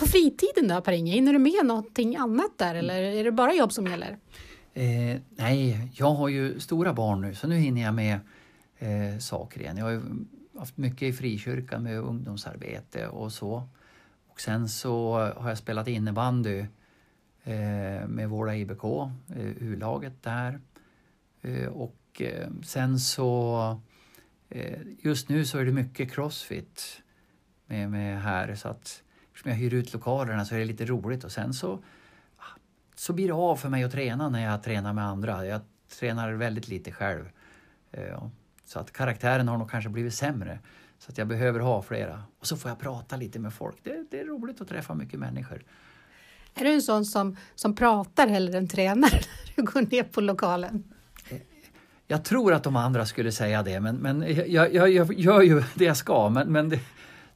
På 0.00 0.06
fritiden 0.06 0.68
då 0.68 0.80
Per-Inge, 0.80 1.12
hinner 1.12 1.32
du 1.32 1.38
med 1.38 1.66
någonting 1.66 2.16
annat 2.16 2.58
där 2.58 2.74
eller 2.74 3.02
är 3.02 3.24
det 3.24 3.32
bara 3.32 3.54
jobb 3.54 3.72
som 3.72 3.86
gäller? 3.86 4.18
Eh, 4.74 5.20
nej, 5.36 5.90
jag 5.94 6.14
har 6.14 6.28
ju 6.28 6.60
stora 6.60 6.92
barn 6.92 7.20
nu 7.20 7.34
så 7.34 7.46
nu 7.46 7.56
hinner 7.56 7.82
jag 7.82 7.94
med 7.94 8.20
eh, 8.78 9.18
saker 9.18 9.60
igen. 9.60 9.76
Jag 9.76 9.84
har 9.84 10.02
haft 10.58 10.76
mycket 10.76 11.02
i 11.02 11.12
frikyrkan 11.12 11.82
med 11.82 11.98
ungdomsarbete 11.98 13.08
och 13.08 13.32
så. 13.32 13.68
Och 14.28 14.40
sen 14.40 14.68
så 14.68 15.14
har 15.36 15.48
jag 15.48 15.58
spelat 15.58 15.88
innebandy 15.88 16.58
eh, 17.44 18.08
med 18.08 18.28
Våra 18.28 18.56
IBK, 18.56 18.84
eh, 18.84 19.50
U-laget 19.58 20.22
där. 20.22 20.60
Eh, 21.42 21.68
och 21.68 22.22
eh, 22.22 22.48
sen 22.62 22.98
så 22.98 23.80
eh, 24.48 24.78
just 24.98 25.28
nu 25.28 25.44
så 25.44 25.58
är 25.58 25.64
det 25.64 25.72
mycket 25.72 26.12
crossfit 26.12 27.02
med, 27.66 27.90
med 27.90 28.22
här 28.22 28.54
så 28.54 28.68
att 28.68 29.02
eftersom 29.30 29.50
jag 29.50 29.58
hyr 29.58 29.74
ut 29.74 29.92
lokalerna 29.92 30.44
så 30.44 30.54
är 30.54 30.58
det 30.58 30.64
lite 30.64 30.84
roligt 30.84 31.24
och 31.24 31.32
sen 31.32 31.54
så 31.54 31.82
så 32.94 33.12
blir 33.12 33.28
det 33.28 33.34
av 33.34 33.56
för 33.56 33.68
mig 33.68 33.84
att 33.84 33.92
träna 33.92 34.28
när 34.28 34.44
jag 34.44 34.62
tränar 34.62 34.92
med 34.92 35.04
andra. 35.04 35.46
Jag 35.46 35.60
tränar 35.98 36.32
väldigt 36.32 36.68
lite 36.68 36.92
själv. 36.92 37.24
Eh, 37.92 38.22
Så 38.64 38.78
att 38.78 38.92
karaktären 38.92 39.48
har 39.48 39.58
nog 39.58 39.70
kanske 39.70 39.90
blivit 39.90 40.14
sämre. 40.14 40.58
Så 40.98 41.10
att 41.12 41.18
jag 41.18 41.26
behöver 41.26 41.60
ha 41.60 41.82
flera. 41.82 42.22
Och 42.38 42.46
så 42.46 42.56
får 42.56 42.70
jag 42.70 42.78
prata 42.78 43.16
lite 43.16 43.38
med 43.38 43.52
folk. 43.54 43.76
Det, 43.82 44.04
det 44.10 44.20
är 44.20 44.24
roligt 44.24 44.60
att 44.60 44.68
träffa 44.68 44.94
mycket 44.94 45.20
människor. 45.20 45.62
Är 46.54 46.64
du 46.64 46.72
en 46.72 46.82
sån 46.82 47.04
som, 47.04 47.36
som 47.54 47.74
pratar 47.74 48.28
hellre 48.28 48.58
än 48.58 48.68
tränar 48.68 49.10
när 49.12 49.52
du 49.56 49.62
går 49.62 49.80
ner 49.80 50.02
på 50.02 50.20
lokalen? 50.20 50.84
Jag 52.06 52.24
tror 52.24 52.52
att 52.52 52.62
de 52.62 52.76
andra 52.76 53.06
skulle 53.06 53.32
säga 53.32 53.62
det, 53.62 53.80
men, 53.80 53.96
men 53.96 54.24
jag, 54.52 54.74
jag, 54.74 54.90
jag 54.90 55.14
gör 55.14 55.40
ju 55.42 55.62
det 55.74 55.84
jag 55.84 55.96
ska. 55.96 56.28
Men, 56.28 56.52
men 56.52 56.68
det, 56.68 56.80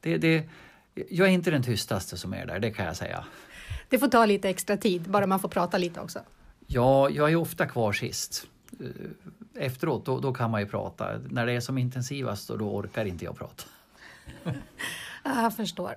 det, 0.01 0.19
det, 0.19 0.49
jag 0.95 1.29
är 1.29 1.33
inte 1.33 1.51
den 1.51 1.63
tystaste 1.63 2.17
som 2.17 2.35
är 2.35 2.47
där, 2.47 2.59
det 2.59 2.71
kan 2.71 2.87
jag 2.87 2.97
säga. 2.97 3.25
Det 3.89 3.99
får 3.99 4.09
ta 4.09 4.27
lite 4.27 4.49
extra 4.49 4.77
tid, 4.77 5.03
bara 5.03 5.27
man 5.27 5.41
får 5.41 5.49
prata 5.49 5.79
lite 5.79 6.01
också. 6.01 6.19
Ja, 6.67 7.11
jag 7.11 7.33
är 7.33 7.37
ofta 7.37 7.67
kvar 7.67 7.93
sist. 7.93 8.47
Eh, 8.81 9.65
efteråt, 9.65 10.07
då, 10.07 10.21
då 10.21 10.35
kan 10.35 10.51
man 10.51 10.61
ju 10.61 10.67
prata. 10.67 11.19
När 11.31 11.47
det 11.47 11.53
är 11.53 11.61
som 11.61 11.79
intensivast, 11.79 12.49
då, 12.49 12.57
då 12.57 12.77
orkar 12.77 13.05
inte 13.05 13.25
jag 13.25 13.39
prata. 13.39 13.65
Jag 15.25 15.57
förstår. 15.57 15.95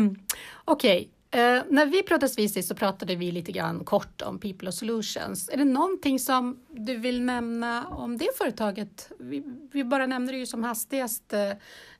Okej, 0.64 1.08
Eh, 1.34 1.62
när 1.70 1.86
vi 1.86 2.02
pratades 2.02 2.38
vid 2.38 2.52
sist 2.52 2.68
så 2.68 2.74
pratade 2.74 3.16
vi 3.16 3.32
lite 3.32 3.52
grann 3.52 3.84
kort 3.84 4.22
om 4.22 4.38
People 4.38 4.68
of 4.68 4.74
Solutions. 4.74 5.48
Är 5.48 5.56
det 5.56 5.64
någonting 5.64 6.18
som 6.18 6.60
du 6.70 6.96
vill 6.96 7.22
nämna 7.22 7.86
om 7.86 8.18
det 8.18 8.28
företaget? 8.38 9.12
Vi, 9.18 9.42
vi 9.72 9.84
bara 9.84 10.06
nämner 10.06 10.32
det 10.32 10.38
ju 10.38 10.46
som 10.46 10.64
hastigast 10.64 11.32
eh, 11.32 11.50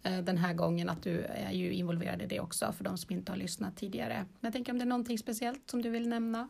eh, 0.02 0.18
den 0.22 0.38
här 0.38 0.54
gången 0.54 0.88
att 0.88 1.02
du 1.02 1.20
är 1.20 1.52
ju 1.52 1.72
involverad 1.72 2.22
i 2.22 2.26
det 2.26 2.40
också 2.40 2.72
för 2.72 2.84
de 2.84 2.98
som 2.98 3.12
inte 3.12 3.32
har 3.32 3.36
lyssnat 3.36 3.76
tidigare. 3.76 4.14
Men 4.14 4.26
jag 4.40 4.52
tänker 4.52 4.72
om 4.72 4.78
det 4.78 4.84
är 4.84 4.86
någonting 4.86 5.18
speciellt 5.18 5.70
som 5.70 5.82
du 5.82 5.90
vill 5.90 6.08
nämna? 6.08 6.48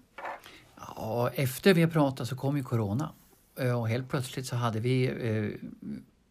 Ja, 0.76 1.30
efter 1.34 1.74
vi 1.74 1.82
har 1.82 1.90
pratat 1.90 2.28
så 2.28 2.36
kom 2.36 2.56
ju 2.56 2.62
Corona 2.62 3.12
eh, 3.60 3.80
och 3.80 3.88
helt 3.88 4.08
plötsligt 4.08 4.46
så 4.46 4.56
hade 4.56 4.80
vi 4.80 5.06
eh, 5.06 5.68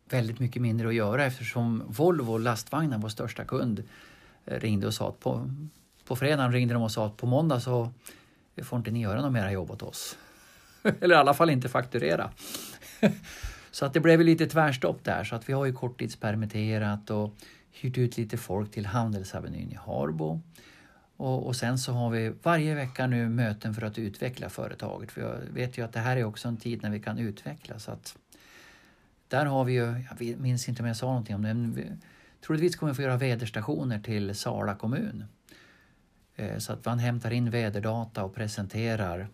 väldigt 0.09 0.39
mycket 0.39 0.61
mindre 0.61 0.87
att 0.87 0.95
göra 0.95 1.25
eftersom 1.25 1.83
Volvo 1.87 2.37
lastvagnar, 2.37 2.97
vår 2.97 3.09
största 3.09 3.45
kund, 3.45 3.83
eh, 4.45 4.59
ringde 4.59 4.87
och 4.87 4.93
sa 4.93 5.09
att 5.09 5.19
på 5.19 5.49
på 6.05 6.15
fredagen 6.15 6.51
ringde 6.51 6.73
de 6.73 6.83
och 6.83 6.91
sa 6.91 7.05
att 7.05 7.17
på 7.17 7.25
måndag 7.25 7.59
så 7.59 7.91
får 8.63 8.77
inte 8.77 8.91
ni 8.91 9.01
göra 9.01 9.21
något 9.21 9.33
mera 9.33 9.51
jobb 9.51 9.71
åt 9.71 9.81
oss. 9.81 10.17
Eller 11.01 11.15
i 11.15 11.17
alla 11.17 11.33
fall 11.33 11.49
inte 11.49 11.69
fakturera. 11.69 12.31
så 13.71 13.85
att 13.85 13.93
det 13.93 13.99
blev 13.99 14.21
lite 14.21 14.47
tvärstopp 14.47 15.03
där 15.03 15.23
så 15.23 15.35
att 15.35 15.49
vi 15.49 15.53
har 15.53 15.65
ju 15.65 15.73
korttidspermitterat 15.73 17.09
och 17.09 17.35
hyrt 17.71 17.97
ut 17.97 18.17
lite 18.17 18.37
folk 18.37 18.71
till 18.71 18.85
Handelsavenyn 18.85 19.71
i 19.71 19.75
Harbo. 19.85 20.41
Och, 21.17 21.47
och, 21.47 21.55
sen 21.55 21.77
så 21.77 21.91
har 21.91 22.09
vi 22.09 22.33
varje 22.43 22.75
vecka 22.75 23.07
nu 23.07 23.29
möten 23.29 23.73
för 23.73 23.81
att 23.81 23.97
utveckla 23.97 24.49
företaget. 24.49 25.11
För 25.11 25.21
jag 25.21 25.37
vet 25.53 25.77
ju 25.77 25.85
att 25.85 25.93
det 25.93 25.99
här 25.99 26.17
är 26.17 26.23
också 26.23 26.47
en 26.47 26.57
tid 26.57 26.83
när 26.83 26.89
vi 26.89 26.99
kan 26.99 27.17
utveckla. 27.17 27.79
Så 27.79 27.91
att 27.91 28.17
där 29.27 29.45
har 29.45 29.65
vi 29.65 29.73
ju, 29.73 30.03
jag 30.19 30.39
minns 30.39 30.69
inte 30.69 30.81
om 30.81 30.87
jag 30.87 30.97
sa 30.97 31.05
någonting 31.05 31.35
om 31.35 31.41
det, 31.41 31.53
men 31.53 31.73
vi, 31.73 31.91
troligtvis 32.45 32.75
kommer 32.75 32.93
vi 32.93 32.95
få 32.95 33.01
göra 33.01 33.17
väderstationer 33.17 33.99
till 33.99 34.35
Sala 34.35 34.75
kommun. 34.75 35.25
Eh, 36.35 36.57
så 36.57 36.73
att 36.73 36.85
man 36.85 36.99
hämtar 36.99 37.31
in 37.31 37.49
väderdata 37.49 38.23
och 38.23 38.35
presenterar. 38.35 39.27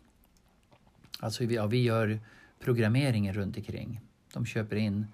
Alltså 1.20 1.44
ja, 1.44 1.68
vi 1.68 1.84
gör 1.84 2.20
programmeringen 2.60 3.34
runt 3.34 3.58
omkring. 3.58 4.02
De 4.34 4.46
köper 4.46 4.76
in 4.76 5.08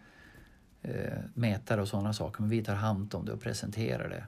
eh, 0.82 1.20
mätare 1.34 1.82
och 1.82 1.88
sådana 1.88 2.14
saker 2.14 2.42
men 2.42 2.50
vi 2.50 2.64
tar 2.64 2.76
hand 2.76 3.16
om 3.16 3.26
det 3.26 3.32
och 3.32 3.42
presenterar 3.42 4.10
det. 4.10 4.28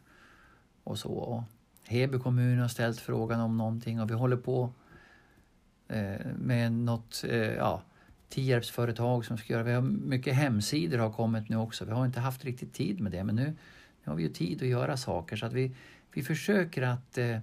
Och 0.84 1.00
så. 1.00 1.12
Och 1.12 1.44
Heby 1.88 2.20
kommun 2.20 2.60
har 2.60 2.68
ställt 2.68 3.00
frågan 3.00 3.40
om 3.40 3.58
någonting 3.58 4.02
och 4.02 4.10
vi 4.10 4.14
håller 4.14 4.38
på 4.38 4.72
eh, 5.88 6.26
med 6.38 6.72
något 6.72 7.24
eh, 7.30 7.54
ja, 7.54 7.82
Tierpsföretag 8.30 9.26
som 9.26 9.38
ska 9.38 9.54
göra. 9.54 9.64
Vi 9.64 9.74
har 9.74 9.82
mycket 9.82 10.36
hemsidor 10.36 10.98
har 10.98 11.12
kommit 11.12 11.50
nu 11.50 11.58
också. 11.58 11.86
Vi 11.86 11.92
har 11.92 12.06
inte 12.06 12.20
haft 12.20 12.46
riktigt 12.46 12.74
tid 12.74 13.00
med 13.00 13.12
det 13.12 13.24
men 13.24 13.36
nu, 13.36 13.46
nu 14.04 14.12
har 14.12 14.16
vi 14.16 14.24
ju 14.24 14.30
tid 14.30 14.62
att 14.62 14.68
göra 14.68 14.98
saker 14.98 15.36
så 15.36 15.46
att 15.46 15.54
vi 15.54 15.76
vi 16.18 16.24
försöker 16.24 16.82
att 16.82 17.18
eh, 17.18 17.40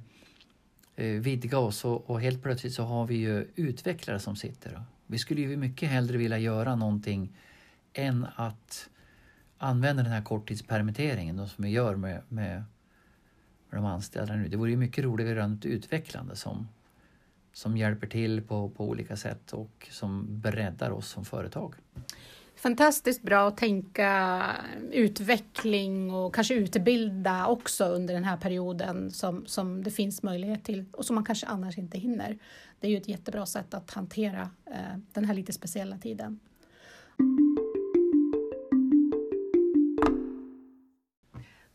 eh, 0.97 1.21
vidga 1.21 1.59
oss 1.59 1.85
och, 1.85 2.11
och, 2.11 2.21
helt 2.21 2.43
plötsligt 2.43 2.75
så 2.75 2.83
har 2.83 3.07
vi 3.07 3.15
ju 3.15 3.49
utvecklare 3.55 4.19
som 4.19 4.37
sitter. 4.37 4.83
Vi 5.07 5.19
skulle 5.19 5.41
ju 5.41 5.57
mycket 5.57 5.89
hellre 5.89 6.19
vilja 6.19 6.39
göra 6.39 6.75
någonting 6.75 7.37
än 7.93 8.27
att 8.37 8.89
använda 9.59 10.03
den 10.03 10.13
här 10.13 10.23
korttidspermitteringen 10.23 11.49
som 11.49 11.65
vi 11.65 11.71
gör 11.71 11.97
med, 11.97 12.23
med, 12.29 12.65
med 13.71 13.83
de 13.83 13.85
anställda 13.85 14.37
nu. 14.37 14.49
Det 14.49 14.57
vore 14.57 14.71
ju 14.71 14.77
mycket 14.77 15.05
roligare 15.05 15.35
runt 15.35 15.65
utvecklande 15.65 16.37
som, 16.37 16.69
som 17.53 17.77
hjälper 17.77 18.07
till 18.07 18.43
på, 18.43 18.71
på 18.71 18.89
olika 18.89 19.17
sätt 19.17 19.53
och 19.53 19.89
som 19.91 20.41
breddar 20.41 20.91
oss 20.91 21.09
som 21.09 21.25
företag 21.25 21.75
fantastiskt 22.64 23.22
bra 23.22 23.48
att 23.48 23.57
tänka 23.57 24.42
utveckling 24.92 26.14
och 26.14 26.35
kanske 26.35 26.55
utbilda 26.55 27.46
också 27.46 27.85
under 27.85 28.14
den 28.14 28.24
här 28.24 28.37
perioden 28.37 29.11
som, 29.11 29.46
som 29.46 29.85
det 29.85 29.90
finns 29.90 30.22
möjlighet 30.22 30.64
till 30.64 30.85
och 30.92 31.07
som 31.07 31.14
man 31.14 31.24
kanske 31.24 31.46
annars 31.46 31.79
inte 31.79 31.98
hinner. 31.98 32.38
Det 32.81 32.87
är 32.87 32.90
ju 32.90 32.96
ett 32.96 33.09
jättebra 33.09 33.46
sätt 33.46 33.74
att 33.74 33.90
hantera 33.90 34.50
eh, 34.66 34.98
den 35.12 35.24
här 35.24 35.35
lite 35.35 35.53
speciella 35.53 35.98
tiden. 35.98 36.40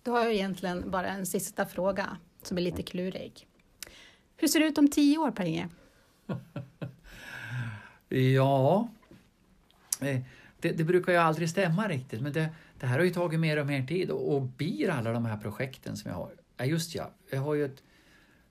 Då 0.03 0.11
har 0.11 0.19
jag 0.23 0.33
egentligen 0.33 0.91
bara 0.91 1.07
en 1.07 1.25
sista 1.25 1.65
fråga 1.65 2.17
som 2.41 2.57
är 2.57 2.61
lite 2.61 2.83
klurig. 2.83 3.47
Hur 4.37 4.47
ser 4.47 4.59
det 4.59 4.65
ut 4.65 4.77
om 4.77 4.89
tio 4.89 5.17
år, 5.17 5.31
Per-Inge? 5.31 5.69
ja... 8.09 8.89
Eh, 10.01 10.21
det, 10.61 10.71
det, 10.71 10.83
brukar 10.83 11.11
ju 11.11 11.17
aldrig 11.17 11.49
stämma 11.49 11.87
riktigt, 11.87 12.21
men 12.21 12.33
det, 12.33 12.49
det, 12.79 12.85
här 12.85 12.97
har 12.97 13.05
ju 13.05 13.11
tagit 13.11 13.39
mer 13.39 13.57
och 13.57 13.67
mer 13.67 13.87
tid 13.87 14.11
och, 14.11 14.35
och 14.35 14.41
blir 14.41 14.89
alla 14.89 15.11
de 15.11 15.25
här 15.25 15.37
projekten 15.37 15.97
som 15.97 16.11
jag 16.11 16.17
har. 16.17 16.31
Ja, 16.57 16.65
just 16.65 16.95
ja, 16.95 17.11
jag 17.29 17.39
har 17.39 17.53
ju 17.53 17.65
ett, 17.65 17.83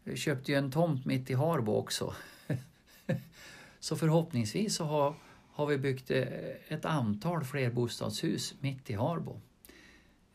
jag 0.05 0.19
köpte 0.19 0.53
ju 0.53 0.59
en 0.59 0.71
tomt 0.71 1.05
mitt 1.05 1.31
i 1.31 1.35
Harbo 1.35 1.73
också. 1.73 2.15
så 3.81 3.97
förhoppningsvis 3.97 4.77
så 4.77 4.85
har, 4.85 5.15
har 5.53 5.67
vi 5.67 5.79
byggt 5.79 6.11
eh, 6.11 6.23
ett 6.69 6.85
antal 6.85 7.45
flerbostadshus 7.45 8.55
mitt 8.61 8.91
i 8.91 8.95
Harbo. 8.95 9.41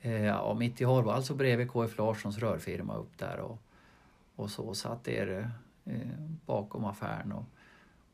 Eh, 0.01 0.23
ja, 0.23 0.53
mitt 0.53 0.81
i 0.81 0.83
Harbo, 0.83 1.09
alltså 1.09 1.35
bredvid 1.35 1.71
KF 1.71 1.97
Larssons 1.97 2.37
rörfirma 2.37 2.95
upp 2.95 3.17
där 3.17 3.39
och, 3.39 3.59
och 4.35 4.51
så, 4.51 4.73
så 4.73 4.89
att 4.89 5.03
det 5.03 5.17
är 5.17 5.51
eh, 5.85 5.97
bakom 6.45 6.85
affären 6.85 7.31
och, 7.31 7.45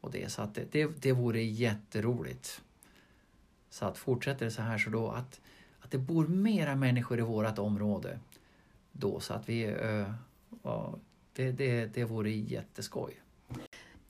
och 0.02 0.12
det. 0.12 0.32
Så 0.32 0.42
att 0.42 0.56
det, 0.56 0.72
det, 0.72 1.02
det 1.02 1.12
vore 1.12 1.44
jätteroligt. 1.44 2.62
Så 3.80 3.86
att 3.86 3.98
fortsätter 3.98 4.46
det 4.46 4.52
så 4.52 4.62
här 4.62 4.78
så 4.78 4.90
då 4.90 5.10
att, 5.10 5.40
att 5.80 5.92
det 5.92 5.98
bor 5.98 6.28
mera 6.28 6.76
människor 6.76 7.20
i 7.20 7.22
vårt 7.22 7.60
område 7.60 8.20
då 8.92 9.20
så 9.20 9.34
att 9.34 9.50
vi, 9.50 9.64
äh, 9.64 10.94
det, 11.34 11.52
det, 11.52 11.86
det 11.86 12.04
vore 12.04 12.32
jätteskoj. 12.32 13.22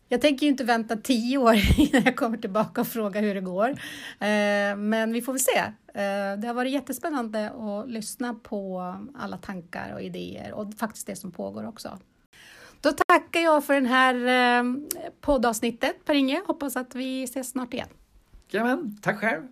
Jag 0.08 0.21
tänker 0.21 0.45
ju 0.45 0.51
inte 0.51 0.63
vänta 0.63 0.95
tio 0.95 1.38
år 1.38 1.53
innan 1.77 2.03
jag 2.03 2.15
kommer 2.15 2.38
tillbaka 2.38 2.82
och 2.82 2.88
frågar 2.88 3.21
hur 3.21 3.36
det 3.36 3.41
går. 3.41 3.69
Eh, 3.69 4.75
men 4.77 5.13
vi 5.13 5.21
får 5.21 5.34
väl 5.34 5.39
se. 5.39 5.60
Eh, 5.60 6.39
det 6.39 6.47
har 6.47 6.53
varit 6.53 6.71
jättespännande 6.71 7.49
att 7.49 7.89
lyssna 7.89 8.34
på 8.34 8.95
alla 9.15 9.38
tankar 9.38 9.93
och 9.93 10.01
idéer 10.01 10.53
och 10.53 10.73
faktiskt 10.73 11.08
det 11.08 11.15
som 11.15 11.32
pågår 11.32 11.67
också. 11.67 11.99
Då 12.82 12.91
tackar 13.08 13.39
jag 13.39 13.65
för 13.65 13.82
det 13.82 13.88
här 13.88 14.63
poddavsnittet 15.21 16.05
Per-Inge. 16.05 16.41
Hoppas 16.47 16.75
att 16.75 16.95
vi 16.95 17.23
ses 17.23 17.49
snart 17.49 17.73
igen. 17.73 17.89
Jajamän, 18.49 18.97
tack 19.01 19.19
själv. 19.19 19.47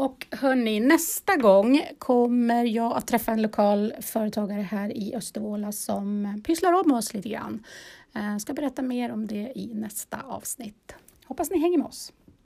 Och 0.00 0.26
hörni, 0.30 0.80
nästa 0.80 1.36
gång 1.36 1.86
kommer 1.98 2.64
jag 2.64 2.96
att 2.96 3.06
träffa 3.06 3.32
en 3.32 3.42
lokal 3.42 3.94
företagare 4.00 4.62
här 4.62 4.96
i 4.96 5.14
Östervåla 5.14 5.72
som 5.72 6.40
pysslar 6.46 6.72
om 6.72 6.92
oss 6.92 7.14
lite 7.14 7.28
grann. 7.28 7.64
Jag 8.12 8.40
ska 8.40 8.52
berätta 8.52 8.82
mer 8.82 9.12
om 9.12 9.26
det 9.26 9.52
i 9.54 9.74
nästa 9.74 10.20
avsnitt. 10.20 10.94
Hoppas 11.24 11.50
ni 11.50 11.58
hänger 11.58 11.78
med 11.78 11.86
oss. 11.86 12.12